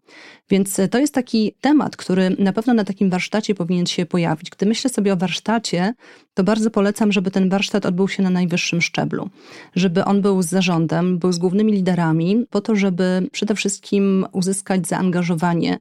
[0.49, 4.49] Więc e, to jest taki temat, który na pewno na takim warsztacie powinien się pojawić.
[4.49, 5.93] Gdy myślę sobie o warsztacie,
[6.33, 9.29] to bardzo polecam, żeby ten warsztat odbył się na najwyższym szczeblu,
[9.75, 14.87] żeby on był z zarządem, był z głównymi liderami, po to, żeby przede wszystkim uzyskać
[14.87, 15.79] zaangażowanie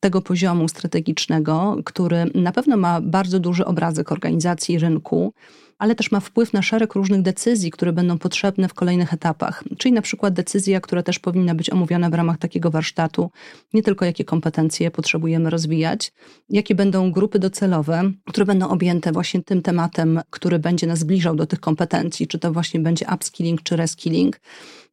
[0.00, 5.32] tego poziomu strategicznego, który na pewno ma bardzo duży obrazek organizacji rynku,
[5.80, 9.64] ale też ma wpływ na szereg różnych decyzji, które będą potrzebne w kolejnych etapach.
[9.78, 13.30] Czyli na przykład decyzja, która też powinna być omówiona w ramach takiego warsztatu,
[13.74, 16.12] nie tylko jakie kompetencje potrzebujemy rozwijać,
[16.48, 21.46] jakie będą grupy docelowe, które będą objęte właśnie tym tematem, który będzie nas zbliżał do
[21.46, 24.40] tych kompetencji, czy to właśnie będzie upskilling czy reskilling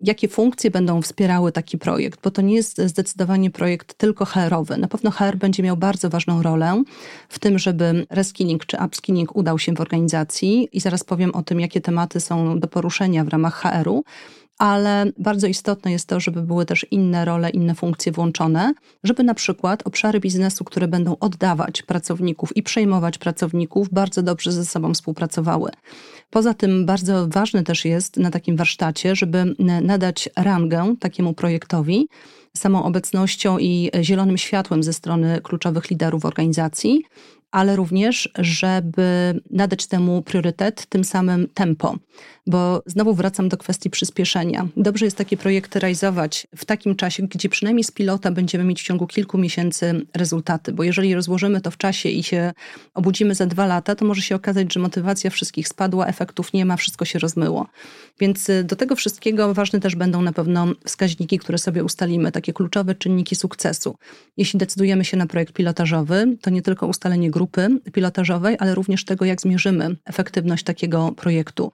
[0.02, 4.78] jakie funkcje będą wspierały taki projekt, bo to nie jest zdecydowanie projekt tylko HR-owy.
[4.78, 6.84] Na pewno HR będzie miał bardzo ważną rolę
[7.30, 11.60] w tym, żeby reskilling czy upskilling udał się w organizacji i zaraz powiem o tym,
[11.60, 14.04] jakie tematy są do poruszenia w ramach HR-u,
[14.58, 19.34] ale bardzo istotne jest to, żeby były też inne role, inne funkcje włączone, żeby na
[19.34, 25.72] przykład obszary biznesu, które będą oddawać pracowników i przejmować pracowników, bardzo dobrze ze sobą współpracowały.
[26.30, 32.08] Poza tym bardzo ważne też jest na takim warsztacie, żeby nadać rangę takiemu projektowi
[32.58, 37.04] samą obecnością i zielonym światłem ze strony kluczowych liderów organizacji,
[37.52, 41.98] ale również, żeby nadać temu priorytet, tym samym tempo.
[42.48, 44.68] Bo znowu wracam do kwestii przyspieszenia.
[44.78, 48.86] Dobrze jest takie projekty realizować w takim czasie, gdzie przynajmniej z pilota będziemy mieć w
[48.86, 52.54] ciągu kilku miesięcy rezultaty, bo jeżeli rozłożymy to w czasie i się
[52.94, 56.78] obudzimy za dwa lata, to może się okazać, że motywacja wszystkich spadła, efektów nie ma,
[56.78, 57.68] wszystko się rozmyło.
[58.20, 62.54] Więc y, do tego wszystkiego ważne też będą na pewno wskaźniki, które sobie ustalimy, takie
[62.54, 63.96] kluczowe czynniki sukcesu.
[64.38, 69.26] Jeśli decydujemy się na projekt pilotażowy, to nie tylko ustalenie grupy pilotażowej, ale również tego,
[69.26, 71.72] jak zmierzymy efektywność takiego projektu.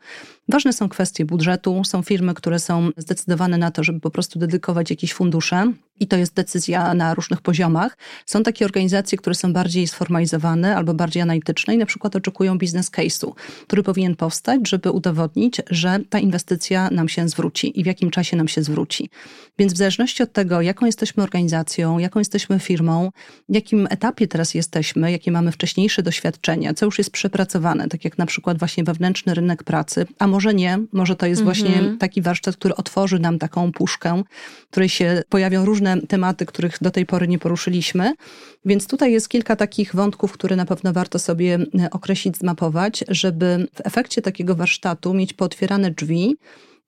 [0.49, 1.81] Ważne są kwestie budżetu.
[1.83, 6.17] Są firmy, które są zdecydowane na to, żeby po prostu dedykować jakieś fundusze i to
[6.17, 7.97] jest decyzja na różnych poziomach.
[8.25, 12.91] Są takie organizacje, które są bardziej sformalizowane albo bardziej analityczne i na przykład oczekują biznes
[12.91, 13.31] case'u,
[13.67, 18.37] który powinien powstać, żeby udowodnić, że ta inwestycja nam się zwróci i w jakim czasie
[18.37, 19.09] nam się zwróci.
[19.59, 23.11] Więc w zależności od tego, jaką jesteśmy organizacją, jaką jesteśmy firmą,
[23.49, 28.17] w jakim etapie teraz jesteśmy, jakie mamy wcześniejsze doświadczenia, co już jest przepracowane, tak jak
[28.17, 31.45] na przykład właśnie wewnętrzny rynek pracy, a może nie, może to jest -hmm.
[31.45, 34.23] właśnie taki warsztat, który otworzy nam taką puszkę,
[34.67, 38.13] w której się pojawią różne tematy, których do tej pory nie poruszyliśmy.
[38.65, 43.67] Więc tutaj jest kilka takich wątków, które na pewno warto sobie e, określić, zmapować, żeby
[43.75, 46.35] w efekcie takiego warsztatu mieć pootwierane drzwi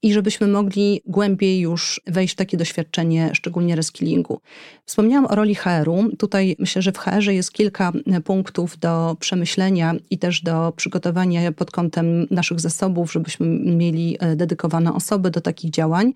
[0.06, 4.41] i żebyśmy mogli głębiej już wejść w takie doświadczenie, szczególnie reskillingu.
[4.86, 6.15] Wspomniałam o roli HR-u.
[6.18, 11.52] Tutaj myślę, że w HR-ze jest kilka e, punktów do przemyślenia i też do przygotowania
[11.52, 16.13] pod kątem naszych zasobów, żebyśmy mieli e, dedykowane osoby do takich działań.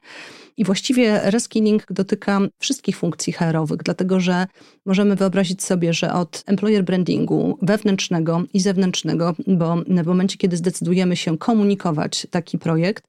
[0.60, 4.48] I właściwie reskilling dotyka wszystkich funkcji HR-owych, dlatego że
[4.86, 11.16] możemy wyobrazić sobie, że od employer brandingu wewnętrznego i zewnętrznego, bo w momencie, kiedy zdecydujemy
[11.16, 13.04] się komunikować taki projekt,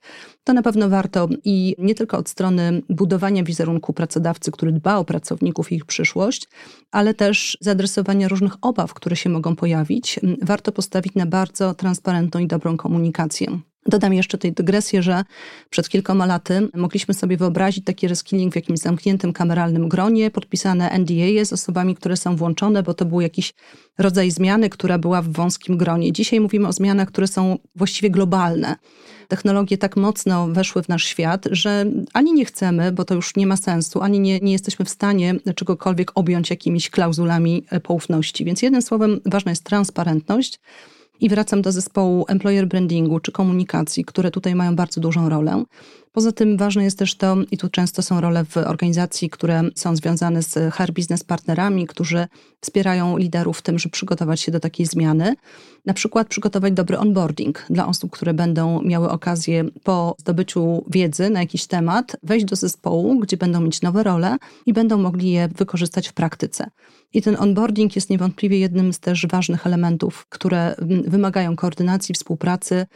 [0.44, 5.04] to na pewno warto i nie tylko od strony budowania wizerunku pracodawcy, który dba o
[5.04, 6.48] pracowników i ich przyszłość,
[6.90, 12.46] ale też zaadresowania różnych obaw, które się mogą pojawić, warto postawić na bardzo transparentną i
[12.46, 13.60] dobrą komunikację.
[13.86, 15.24] Dodam jeszcze tej dygresję, że
[15.70, 21.44] przed kilkoma laty mogliśmy sobie wyobrazić taki reskilling w jakimś zamkniętym kameralnym gronie, podpisane NDA
[21.44, 23.54] z osobami, które są włączone, bo to był jakiś
[23.98, 26.12] rodzaj zmiany, która była w wąskim gronie.
[26.12, 28.76] Dzisiaj mówimy o zmianach, które są właściwie globalne.
[29.28, 33.46] Technologie tak mocno weszły w nasz świat, że ani nie chcemy, bo to już nie
[33.46, 38.44] ma sensu, ani nie, nie jesteśmy w stanie czegokolwiek objąć jakimiś klauzulami poufności.
[38.44, 40.60] Więc jednym słowem ważna jest transparentność
[41.20, 45.64] i wracam do zespołu employer brandingu czy komunikacji, które tutaj mają bardzo dużą rolę.
[46.12, 49.96] Poza tym ważne jest też to, i tu często są role w organizacji, które są
[49.96, 52.26] związane z HR Business partnerami, którzy
[52.60, 55.34] wspierają liderów w tym, żeby przygotować się do takiej zmiany.
[55.86, 61.40] Na przykład przygotować dobry onboarding dla osób, które będą miały okazję po zdobyciu wiedzy na
[61.40, 66.08] jakiś temat wejść do zespołu, gdzie będą mieć nowe role i będą mogli je wykorzystać
[66.08, 66.70] w praktyce.
[67.14, 70.74] I ten onboarding jest niewątpliwie jednym z też ważnych elementów, które
[71.06, 72.86] wymagają koordynacji, współpracy,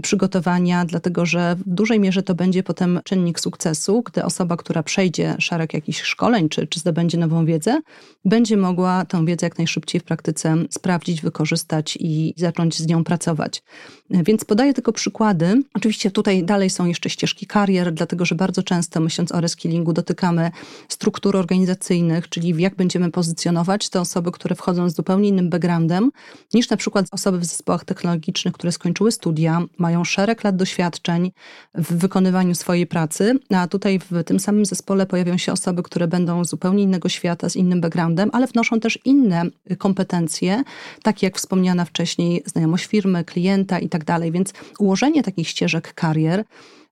[0.00, 5.36] przygotowania, dlatego że w dużej mierze to będzie potem czynnik sukcesu, gdy osoba, która przejdzie
[5.38, 7.80] szereg jakichś szkoleń czy, czy zdobędzie nową wiedzę,
[8.24, 13.62] będzie mogła tę wiedzę jak najszybciej w praktyce sprawdzić, wykorzystać i zacząć z nią pracować.
[14.10, 15.62] Więc podaję tylko przykłady.
[15.74, 20.50] Oczywiście tutaj dalej są jeszcze ścieżki karier, dlatego że bardzo często myśląc o reskillingu dotykamy
[20.88, 26.10] struktur organizacyjnych, czyli jak będziemy pozycjonować te osoby, które wchodzą z zupełnie innym backgroundem
[26.54, 31.32] niż na przykład osoby w zespołach technologicznych, które skończyły studia, mają szereg lat doświadczeń
[31.74, 36.44] w wykonywaniu swojej pracy, a tutaj w tym samym zespole pojawią się osoby, które będą
[36.44, 39.42] z zupełnie innego świata, z innym backgroundem, ale wnoszą też inne
[39.78, 40.62] kompetencje,
[41.02, 44.32] takie jak wspomniana wcześniej znajomość firmy, klienta i tak dalej.
[44.32, 46.44] Więc ułożenie takich ścieżek karier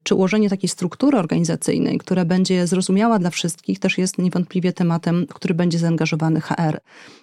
[0.09, 5.55] czy ułożenie takiej struktury organizacyjnej, która będzie zrozumiała dla wszystkich, też jest niewątpliwie tematem, który
[5.55, 6.81] będzie zaangażowany HR.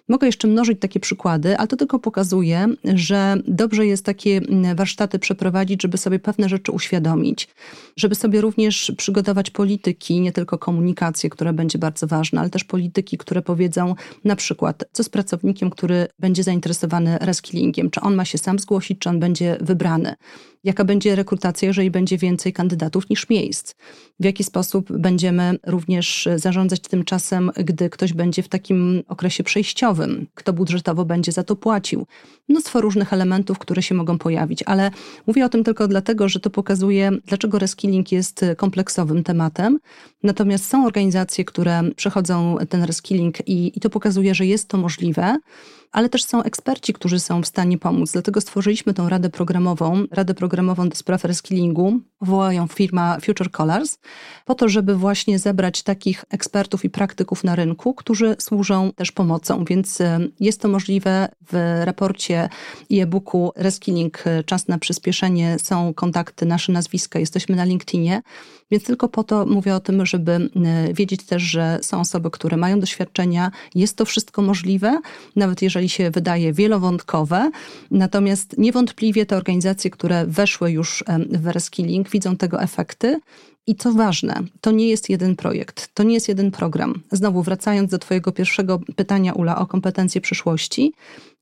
[0.10, 5.19] Mogę jeszcze mnożyć takie przykłady, ale to tylko pokazuje, że dobrze jest takie mm, warsztaty
[5.19, 7.48] przeprowadzić, żeby sobie pewne rzeczy uświadomić,
[7.98, 13.17] żeby sobie również przygotować polityki, nie tylko komunikację, która będzie bardzo ważna, ale też polityki,
[13.17, 18.38] które powiedzą na przykład, co z pracownikiem, który będzie zainteresowany reskillingiem, czy on ma się
[18.38, 20.15] sam zgłosić, czy on będzie wybrany
[20.65, 23.75] jaka będzie rekrutacja, jeżeli będzie więcej kandydatów niż miejsc.
[24.19, 30.28] W jaki sposób będziemy również zarządzać tym czasem, gdy ktoś będzie w takim okresie przejściowym,
[30.34, 32.08] kto budżetowo będzie za to płacił.
[32.49, 34.91] Mnóstwo różnych elementów, które się mogą pojawić, ale
[35.28, 39.80] mówię o tym tylko dlatego, że to pokazuje, dlaczego reskilling jest kompleksowym tematem.
[40.23, 45.38] Natomiast są organizacje, które przechodzą ten reskilling i, i to pokazuje, że jest to możliwe
[45.95, 48.12] ale też są eksperci, którzy są w stanie pomóc.
[48.12, 53.97] Dlatego stworzyliśmy tą radę programową, radę programową do spraw reskillingu, wołają firma Future Colors,
[54.46, 59.65] po to, żeby właśnie zebrać takich ekspertów i praktyków na rynku, którzy służą też pomocą.
[59.65, 62.50] Więc e, jest to możliwe w raporcie
[62.89, 68.22] i e-booku Reskilling e, Czas na przyspieszenie są kontakty, nasze nazwiska, jesteśmy na LinkedInie.
[68.72, 70.50] Więc tylko po to mówię o tym, żeby e,
[70.94, 75.00] wiedzieć też, że są osoby, które mają doświadczenia, jest to wszystko możliwe,
[75.36, 77.52] nawet jeżeli się wydaje wielowątkowe.
[77.91, 83.20] Natomiast niewątpliwie te organizacje, które weszły już w reskilling, widzą tego efekty.
[83.67, 87.01] I co ważne, to nie jest jeden projekt, to nie jest jeden program.
[87.12, 90.93] Znowu wracając do Twojego pierwszego pytania, Ula, o kompetencje przyszłości,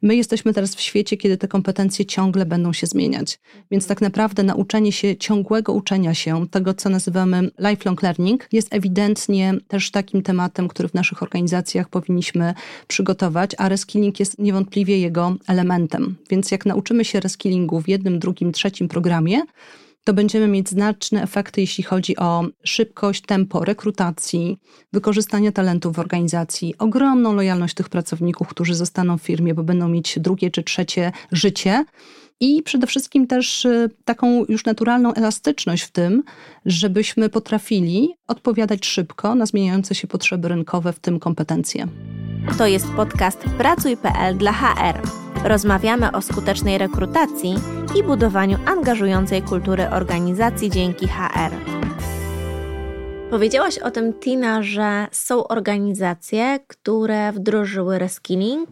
[0.04, 3.40] My jesteśmy teraz w świecie, kiedy te kompetencje ciągle będą się zmieniać.
[3.72, 9.54] Więc tak naprawdę nauczenie się, ciągłego uczenia się, tego co nazywamy lifelong learning, jest ewidentnie
[9.68, 12.54] też takim tematem, który w naszych organizacjach powinniśmy
[12.88, 16.16] przygotować, a reskilling jest niewątpliwie jego elementem.
[16.30, 19.42] Więc jak nauczymy się reskillingu w jednym, drugim, trzecim programie,
[20.04, 24.58] to będziemy mieć znaczne efekty, jeśli chodzi o szybkość, tempo rekrutacji,
[24.94, 30.20] wykorzystania talentów w organizacji, ogromną lojalność tych pracowników, którzy zostaną w firmie, bo będą mieć
[30.20, 31.86] drugie czy trzecie życie.
[32.40, 36.24] I przede wszystkim też y, taką już naturalną elastyczność w tym,
[36.66, 41.88] żebyśmy potrafili odpowiadać szybko na zmieniające się potrzeby rynkowe, w tym kompetencje.
[42.58, 45.02] To jest podcast Pracuj.pl dla HR.
[45.44, 47.56] Rozmawiamy o skutecznej rekrutacji
[48.00, 51.52] i budowaniu angażującej kultury organizacji dzięki HR.
[53.30, 58.70] Powiedziałaś o tym, Tina, że są organizacje, które wdrożyły reskilling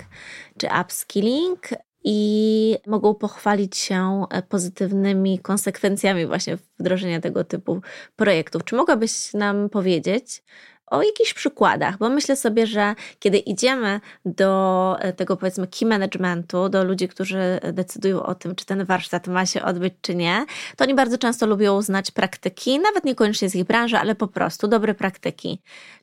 [0.57, 1.59] czy upskilling
[2.03, 7.81] i mogą pochwalić się pozytywnymi konsekwencjami właśnie wdrożenia tego typu
[8.15, 8.63] projektów.
[8.63, 10.43] Czy mogłabyś nam powiedzieć,
[10.91, 16.69] o jakichś przykładach, bo myślę sobie, że kiedy idziemy do e, tego powiedzmy key managementu,
[16.69, 20.83] do ludzi, którzy decydują o tym, czy ten warsztat ma się odbyć, czy nie, to
[20.83, 24.93] oni bardzo często lubią znać praktyki, nawet niekoniecznie z ich branży, ale po prostu dobre
[24.93, 25.61] praktyki.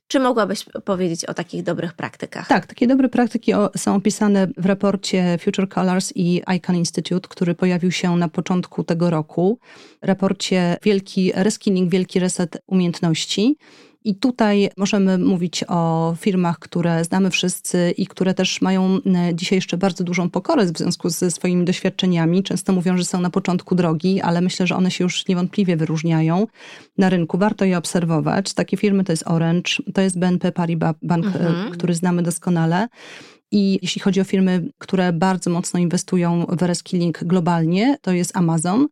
[0.09, 2.49] Czy mogłabyś powiedzieć o takich dobrych praktykach?
[2.49, 7.91] Tak, takie dobre praktyki są opisane w raporcie Future Colors i ICANN Institute, który pojawił
[7.91, 9.59] się na początku tego roku.
[10.03, 13.57] Raporcie Wielki Reskilling, Wielki Reset Umiejętności.
[14.05, 19.57] I tutaj możemy mówić o firmach, które znamy wszyscy i które też mają e, dzisiaj
[19.57, 22.43] jeszcze bardzo dużą pokorę w związku ze swoimi doświadczeniami.
[22.43, 26.47] Często mówią, że są na początku drogi, ale myślę, że one się już niewątpliwie wyróżniają
[26.99, 27.39] na rynku.
[27.39, 28.55] Warto je obserwować.
[28.55, 31.71] Takie firmy to jest Orange, to jest BNP Paribas, bank, e, mhm.
[31.71, 32.89] który znamy doskonale.
[33.51, 38.89] I jeśli chodzi o firmy, które bardzo mocno inwestują w reskilling globalnie, to jest Amazon.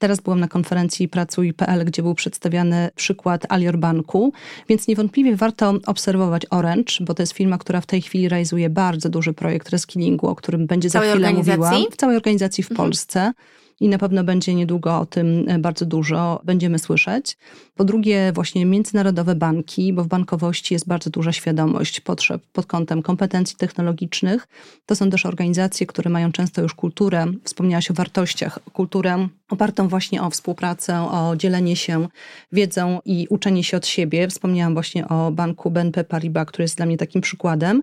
[0.00, 4.32] Teraz byłam na konferencji Pracuj.pl, gdzie był przedstawiany przykład Alior Banku,
[4.68, 9.08] więc niewątpliwie warto obserwować Orange, bo to jest firma, która w tej chwili realizuje bardzo
[9.08, 11.72] duży projekt reskillingu, o którym będzie za chwilę mówiła.
[11.90, 12.86] W całej organizacji w mhm.
[12.86, 13.32] Polsce
[13.80, 17.38] i na pewno będzie niedługo o tym e, bardzo dużo będziemy słyszeć.
[17.74, 23.02] Po drugie, właśnie międzynarodowe banki, bo w bankowości jest bardzo duża świadomość potrzeb pod kątem
[23.02, 24.48] kompetencji technologicznych.
[24.86, 30.22] To są też organizacje, które mają często już kulturę, wspomniałaś o wartościach, kulturę opartą właśnie
[30.22, 32.08] o współpracę, o dzielenie się
[32.52, 34.28] wiedzą i uczenie się od siebie.
[34.28, 37.82] Wspomniałam właśnie o banku BNP Paribas, który jest dla mnie takim przykładem.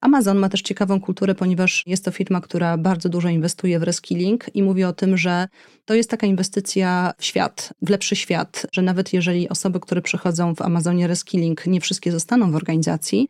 [0.00, 4.44] Amazon ma też ciekawą kulturę, ponieważ jest to firma, która bardzo dużo inwestuje w reskilling
[4.54, 5.48] i mówi o tym, że
[5.84, 10.54] to jest taka inwestycja w świat, w lepszy świat, że nawet jeżeli osoby, które przychodzą
[10.54, 13.28] w Amazonie reskilling, nie wszystkie zostaną w organizacji,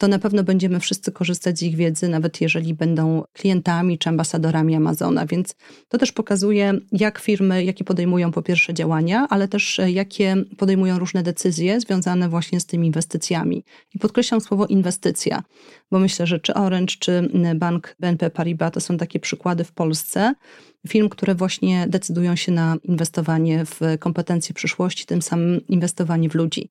[0.00, 4.74] to na pewno będziemy wszyscy korzystać z ich wiedzy, nawet jeżeli będą klientami czy ambasadorami
[4.74, 5.26] Amazona.
[5.26, 5.54] Więc
[5.88, 10.98] to też pokazuje, jak firmy, jakie podejmują po pierwsze działania, ale też e, jakie podejmują
[10.98, 13.64] różne decyzje związane właśnie z tymi inwestycjami.
[13.94, 15.42] I podkreślam słowo inwestycja,
[15.90, 20.34] bo myślę, że czy Orange, czy bank BNP Paribas to są takie przykłady w Polsce
[20.88, 26.70] firm, które właśnie decydują się na inwestowanie w kompetencje przyszłości, tym samym inwestowanie w ludzi.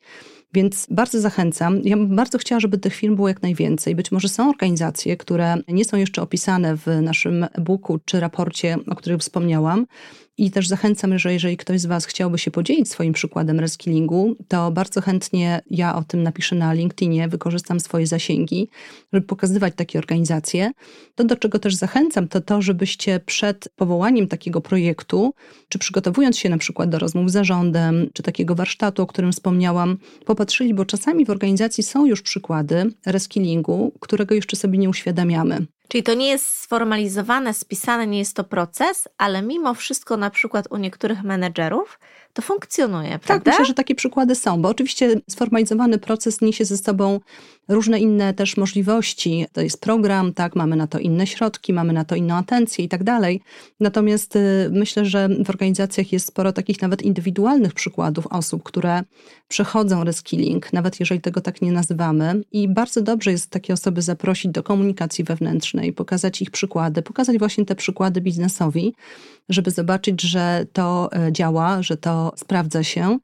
[0.54, 1.82] Więc bardzo zachęcam.
[1.84, 3.96] Ja bym bardzo chciała, żeby tych firm było jak najwięcej.
[3.96, 8.96] Być może są organizacje, które nie są jeszcze opisane w naszym e-booku czy raporcie, o
[8.96, 9.86] którym wspomniałam,
[10.40, 14.72] I też zachęcam, że jeżeli ktoś z Was chciałby się podzielić swoim przykładem reskillingu, to
[14.72, 18.70] bardzo chętnie ja o tym napiszę na LinkedInie, wykorzystam swoje zasięgi,
[19.14, 20.72] żeby pokazywać takie organizacje.
[21.16, 25.34] To, do czego też zachęcam, to to, żebyście przed powołaniem takiego projektu,
[25.70, 29.98] czy przygotowując się na przykład do rozmów z zarządem, czy takiego warsztatu, o którym wspomniałam,
[30.26, 35.66] popatrzyli, bo czasami w organizacji są już przykłady reskillingu, którego jeszcze sobie nie uświadamiamy.
[35.90, 40.68] Czyli to nie jest sformalizowane, spisane, nie jest to proces, ale mimo wszystko na przykład
[40.70, 42.00] u niektórych menedżerów
[42.34, 43.44] to funkcjonuje, tak, prawda?
[43.44, 47.20] Tak, myślę, że takie przykłady są, bo oczywiście sformalizowany proces niesie ze sobą
[47.70, 49.46] różne inne też możliwości.
[49.54, 52.90] To jest program, tak, mamy na to inne środki, mamy na to inną atencję i
[52.90, 53.42] tak dalej.
[53.80, 59.04] Natomiast y, myślę, że w organizacjach jest sporo takich nawet indywidualnych przykładów osób, które
[59.48, 62.42] przechodzą reskilling, nawet jeżeli tego tak nie nazywamy.
[62.52, 67.66] I bardzo dobrze jest takie osoby zaprosić do komunikacji wewnętrznej, pokazać ich przykłady, pokazać właśnie
[67.66, 68.94] te przykłady biznesowi,
[69.50, 73.18] żeby zobaczyć, że to e, działa, że to sprawdza się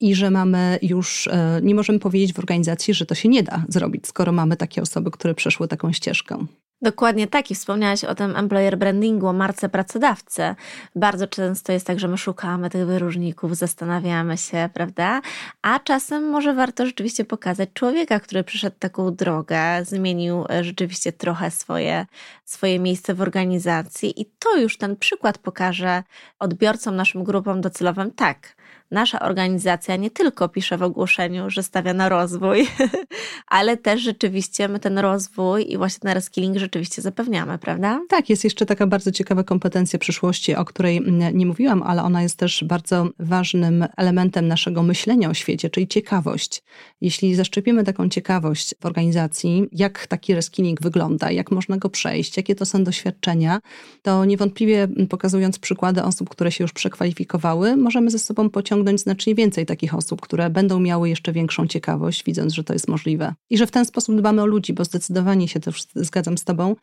[0.00, 3.64] i że mamy już, e, nie możemy powiedzieć w organizacji, że to się nie da
[3.68, 6.46] zrobić, skoro mamy takie osoby, które przeszły taką ścieżkę.
[6.82, 10.54] Dokładnie tak i wspomniałaś o tym employer brandingu, o marce pracodawcy.
[10.96, 15.20] Bardzo często jest tak, że my szukamy tych wyróżników, zastanawiamy się, prawda?
[15.62, 21.50] A czasem może warto rzeczywiście pokazać człowieka, który przeszedł taką drogę, zmienił e, rzeczywiście trochę
[21.50, 22.06] swoje,
[22.44, 26.02] swoje miejsce w organizacji i to już ten przykład pokaże
[26.38, 28.56] odbiorcom, naszym grupom docelowym, tak,
[28.90, 32.66] nasza organizacja nie tylko pisze w ogłoszeniu, że stawia na rozwój,
[33.46, 38.00] ale też rzeczywiście my ten rozwój i właśnie ten reskilling rzeczywiście zapewniamy, prawda?
[38.08, 41.00] Tak, jest jeszcze taka bardzo ciekawa kompetencja przyszłości, o której
[41.32, 46.62] nie mówiłam, ale ona jest też bardzo ważnym elementem naszego myślenia o świecie, czyli ciekawość.
[47.00, 52.54] Jeśli zaszczepimy taką ciekawość w organizacji, jak taki reskilling wygląda, jak można go przejść, jakie
[52.54, 53.60] to są doświadczenia,
[54.02, 59.34] to niewątpliwie pokazując przykłady osób, które się już przekwalifikowały, możemy ze sobą pociągnąć przyciągnąć znacznie
[59.34, 63.34] więcej takich osób, które będą miały jeszcze większą ciekawość, widząc, że to jest możliwe.
[63.50, 66.76] I że w ten sposób dbamy o ludzi, bo zdecydowanie się też zgadzam z Tobą,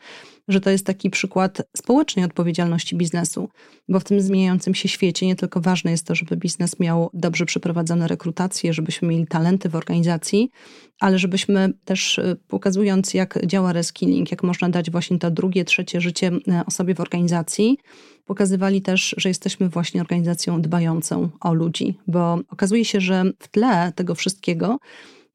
[0.48, 3.50] że to jest taki przykład społecznej odpowiedzialności biznesu,
[3.90, 7.46] bo w tym zmieniającym się świecie nie tylko ważne jest to, żeby biznes miał dobrze
[7.46, 10.50] przeprowadzone rekrutacje, żebyśmy mieli talenty w organizacji,
[11.00, 16.02] ale żebyśmy też y, pokazując, jak działa reskilling, jak można dać właśnie to drugie, trzecie
[16.02, 17.78] życie y, osobie w organizacji,
[18.28, 23.92] pokazywali też, że jesteśmy właśnie organizacją dbającą o ludzi, bo okazuje się, że w tle
[23.96, 24.80] tego wszystkiego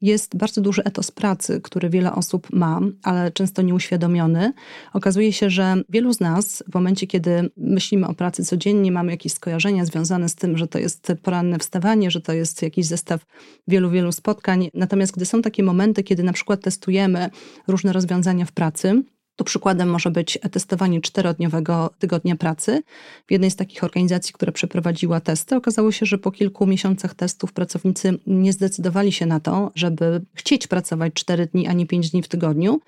[0.02, 4.52] jest bardzo duży etos pracy, który wiele osób ma, ale często nieuświadomiony.
[4.92, 9.32] Okazuje się, że wielu z nas w momencie, kiedy myślimy o pracy codziennie, mamy jakieś
[9.32, 13.26] skojarzenia związane z tym, że to jest poranne wstawanie, że to jest jakiś zestaw
[13.68, 14.70] wielu, wielu spotkań.
[14.74, 17.30] Natomiast gdy są takie momenty, kiedy na przykład testujemy
[17.68, 19.02] różne rozwiązania w pracy,
[19.36, 22.82] tu przykładem może być testowanie czterodniowego tygodnia pracy.
[23.26, 27.52] W jednej z takich organizacji, która przeprowadziła testy, okazało się, że po kilku miesiącach testów
[27.52, 32.22] pracownicy nie zdecydowali się na to, żeby chcieć pracować cztery dni, a nie pięć dni
[32.22, 32.80] w tygodniu.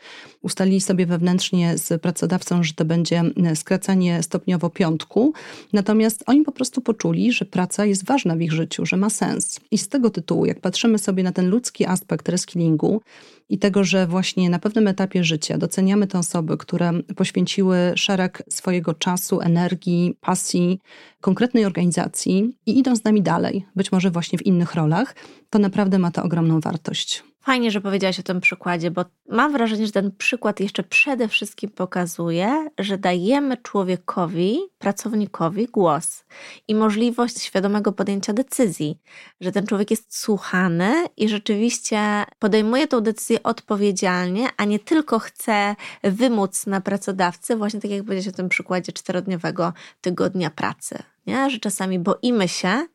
[0.42, 3.22] Ustalili sobie wewnętrznie z pracodawcą, że to będzie
[3.54, 5.32] skracanie stopniowo piątku.
[5.72, 9.60] Natomiast oni po prostu poczuli, że praca jest ważna w ich życiu, że ma sens.
[9.70, 13.00] I z tego tytułu, jak patrzymy sobie na ten ludzki aspekt reskillingu,
[13.48, 18.94] i tego, że właśnie na pewnym etapie życia doceniamy te osoby, które poświęciły szereg swojego
[18.94, 20.80] czasu, energii, pasji
[21.20, 25.14] konkretnej organizacji i idą z nami dalej, być może właśnie w innych rolach,
[25.50, 27.24] to naprawdę ma to ogromną wartość.
[27.44, 31.70] Fajnie, że powiedziałaś o tym przykładzie, bo mam wrażenie, że ten przykład jeszcze przede wszystkim
[31.70, 36.24] pokazuje, że dajemy człowiekowi, pracownikowi głos
[36.68, 38.98] i możliwość świadomego podjęcia decyzji,
[39.40, 45.76] że ten człowiek jest słuchany i rzeczywiście podejmuje tą decyzję odpowiedzialnie, a nie tylko chce
[46.02, 51.50] wymóc na pracodawcy, właśnie tak jak powiedziałeś o tym przykładzie czterodniowego tygodnia pracy, nie?
[51.50, 52.86] że czasami boimy się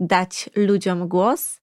[0.00, 1.60] dać ludziom głos,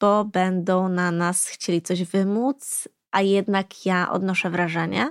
[0.00, 5.10] bo będą na nas chcieli coś wymóc, a jednak ja odnoszę wrażenie,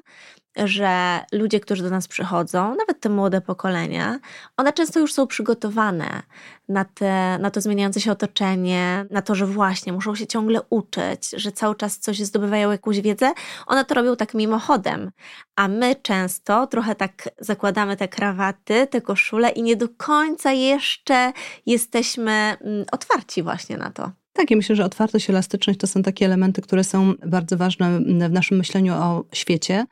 [0.65, 4.19] że ludzie, którzy do nas przychodzą, nawet te młode pokolenia,
[4.57, 6.23] one często już są przygotowane
[6.69, 11.29] na, te, na to zmieniające się otoczenie, na to, że właśnie muszą się ciągle uczyć,
[11.29, 13.33] że cały czas coś zdobywają jakąś wiedzę.
[13.67, 15.11] One to robią tak mimochodem,
[15.55, 21.33] a my często trochę tak zakładamy te krawaty, te koszule i nie do końca jeszcze
[21.65, 24.11] jesteśmy mm, otwarci właśnie na to.
[24.37, 28.31] Tak, ja myślę, że otwartość, elastyczność to są takie elementy, które są bardzo ważne w
[28.31, 29.85] naszym myśleniu o świecie,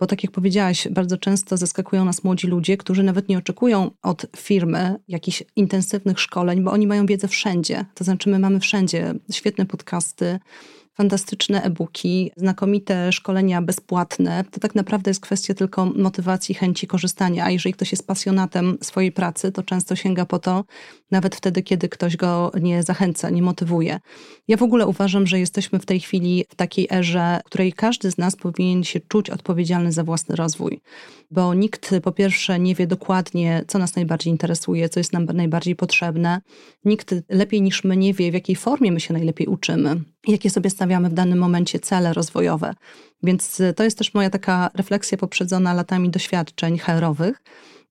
[0.00, 4.26] bo tak jak powiedziałaś, bardzo często zaskakują nas młodzi ludzie, którzy nawet nie oczekują od
[4.36, 7.84] firmy jakichś intensywnych szkoleń, bo oni mają wiedzę wszędzie.
[7.94, 10.38] To znaczy, my mamy wszędzie świetne podcasty,
[10.96, 14.44] fantastyczne e-booki, znakomite szkolenia bezpłatne.
[14.50, 17.44] To tak naprawdę jest kwestia tylko motywacji, chęci korzystania.
[17.44, 20.64] A jeżeli ktoś jest pasjonatem swojej pracy, to często sięga po to,
[21.10, 24.00] nawet wtedy, kiedy ktoś go nie zachęca, nie motywuje.
[24.48, 28.10] Ja w ogóle uważam, że jesteśmy w tej chwili w takiej erze, w której każdy
[28.10, 30.80] z nas powinien się czuć odpowiedzialny za własny rozwój,
[31.30, 35.76] bo nikt po pierwsze nie wie dokładnie, co nas najbardziej interesuje, co jest nam najbardziej
[35.76, 36.40] potrzebne.
[36.84, 40.70] Nikt lepiej niż my nie wie, w jakiej formie my się najlepiej uczymy, jakie sobie
[40.70, 42.74] stawiamy w danym momencie cele rozwojowe.
[43.22, 47.42] Więc to jest też moja taka refleksja poprzedzona latami doświadczeń HR-owych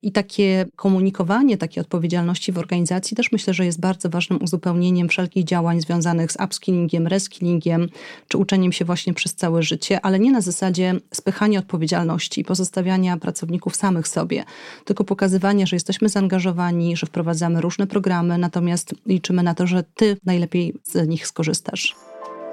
[0.06, 5.44] i takie komunikowanie takiej odpowiedzialności w organizacji też myślę, że jest bardzo ważnym uzupełnieniem wszelkich
[5.44, 7.90] działań związanych z upskillingiem, reskillingiem,
[8.28, 13.18] czy uczeniem się właśnie przez całe życie, ale nie na zasadzie spychania odpowiedzialności i pozostawiania
[13.18, 14.44] pracowników samych sobie,
[14.86, 20.18] tylko pokazywania, że jesteśmy zaangażowani, że wprowadzamy różne programy, natomiast liczymy na to, że ty
[20.26, 21.96] najlepiej z nich skorzystasz.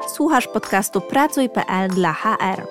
[0.09, 2.67] Słuchasz podcastu Pracuj.pl dla HR.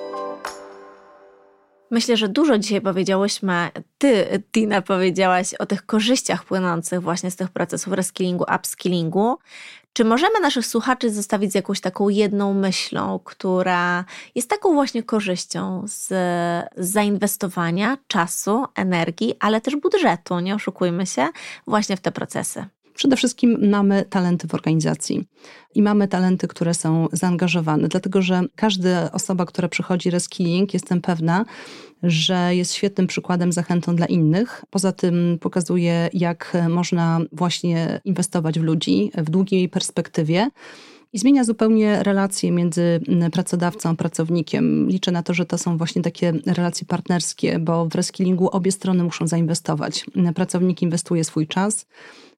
[1.91, 7.49] Myślę, że dużo dzisiaj powiedziałyśmy, ty, Tina, powiedziałaś o tych korzyściach płynących właśnie z tych
[7.49, 9.37] procesów reskillingu, upskillingu.
[9.93, 14.05] Czy możemy naszych słuchaczy zostawić z jakąś taką jedną myślą, która
[14.35, 16.13] jest taką właśnie korzyścią z,
[16.77, 21.27] zainwestowania czasu, energii, ale też budżetu, nie oszukujmy się,
[21.67, 22.65] właśnie w te procesy?
[22.93, 25.27] Przede wszystkim mamy talenty w organizacji
[25.75, 31.45] i mamy talenty, które są zaangażowane, dlatego że każda osoba, która przychodzi reskilling, jestem pewna,
[32.03, 34.65] że jest świetnym przykładem, zachętą dla innych.
[34.69, 40.49] Poza tym pokazuje, jak można właśnie inwestować w ludzi w długiej perspektywie.
[41.13, 44.89] I zmienia zupełnie relacje między pracodawcą a pracownikiem.
[44.89, 49.03] Liczę na to, że to są właśnie takie relacje partnerskie, bo w reskillingu obie strony
[49.03, 50.05] muszą zainwestować.
[50.35, 51.85] Pracownik inwestuje swój czas,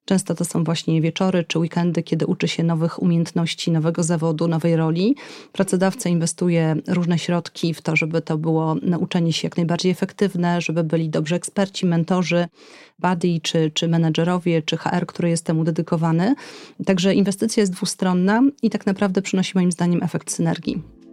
[0.04, 4.76] Często to są właśnie wieczory czy weekendy, kiedy uczy się nowych umiejętności, nowego zawodu, nowej
[4.76, 5.16] roli.
[5.52, 10.84] Pracodawca inwestuje różne środki w to, żeby to było nauczenie się jak najbardziej efektywne, żeby
[10.84, 12.46] byli dobrzy eksperci, mentorzy,
[12.98, 16.34] buddy czy, czy menedżerowie, czy HR, który jest temu dedykowany.
[16.86, 21.03] Także inwestycja jest dwustronna i tak naprawdę przynosi moim zdaniem efekt synergii.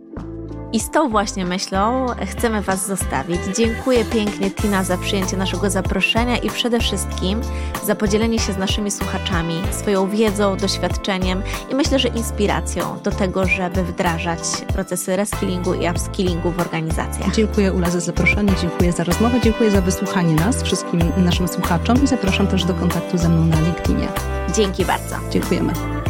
[0.73, 3.39] I z tą właśnie myślą chcemy Was zostawić.
[3.57, 7.41] Dziękuję pięknie Tina za przyjęcie naszego zaproszenia i przede wszystkim
[7.85, 11.41] za podzielenie się z naszymi słuchaczami swoją wiedzą, doświadczeniem
[11.71, 14.39] i myślę, że inspiracją do tego, żeby wdrażać
[14.73, 17.35] procesy reskillingu i upskillingu w organizacjach.
[17.35, 22.07] Dziękuję Ula za zaproszenie, dziękuję za rozmowę, dziękuję za wysłuchanie nas, wszystkim naszym słuchaczom i
[22.07, 24.07] zapraszam też do kontaktu ze mną na LinkedInie.
[24.55, 25.15] Dzięki bardzo.
[25.31, 26.00] Dziękujemy.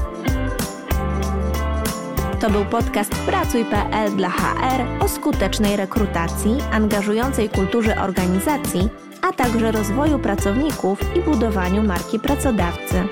[2.42, 8.89] To był podcast Pracuj.pl dla HR o skutecznej rekrutacji, angażującej kulturze organizacji,
[9.22, 13.04] a także rozwoju pracowników i budowaniu marki pracodawcy.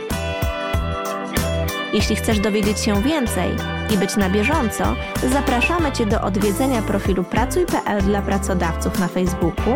[1.94, 3.52] Jeśli chcesz dowiedzieć się więcej
[3.94, 4.96] i być na bieżąco,
[5.32, 9.74] zapraszamy Cię do odwiedzenia profilu Pracuj.pl dla pracodawców na Facebooku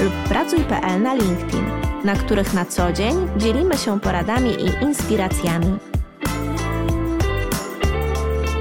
[0.00, 1.64] lub Pracuj.pl na LinkedIn,
[2.04, 5.91] na których na co dzień dzielimy się poradami i inspiracjami.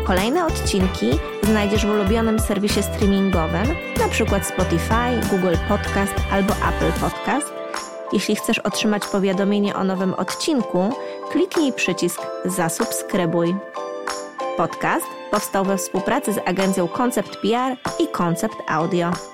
[0.06, 1.10] Kolejne odcinki
[1.43, 4.43] znajdziesz w ulubionym serwisie streamingowym, np.
[4.43, 7.54] Spotify, Google Podcast albo Apple Podcast.
[8.14, 10.89] Jeśli chcesz otrzymać powiadomienie o nowym odcinku,
[11.32, 13.56] kliknij przycisk Zasubskrybuj.
[14.58, 19.30] Podcast powstał we współpracy z agencją Concept PR i Concept Audio.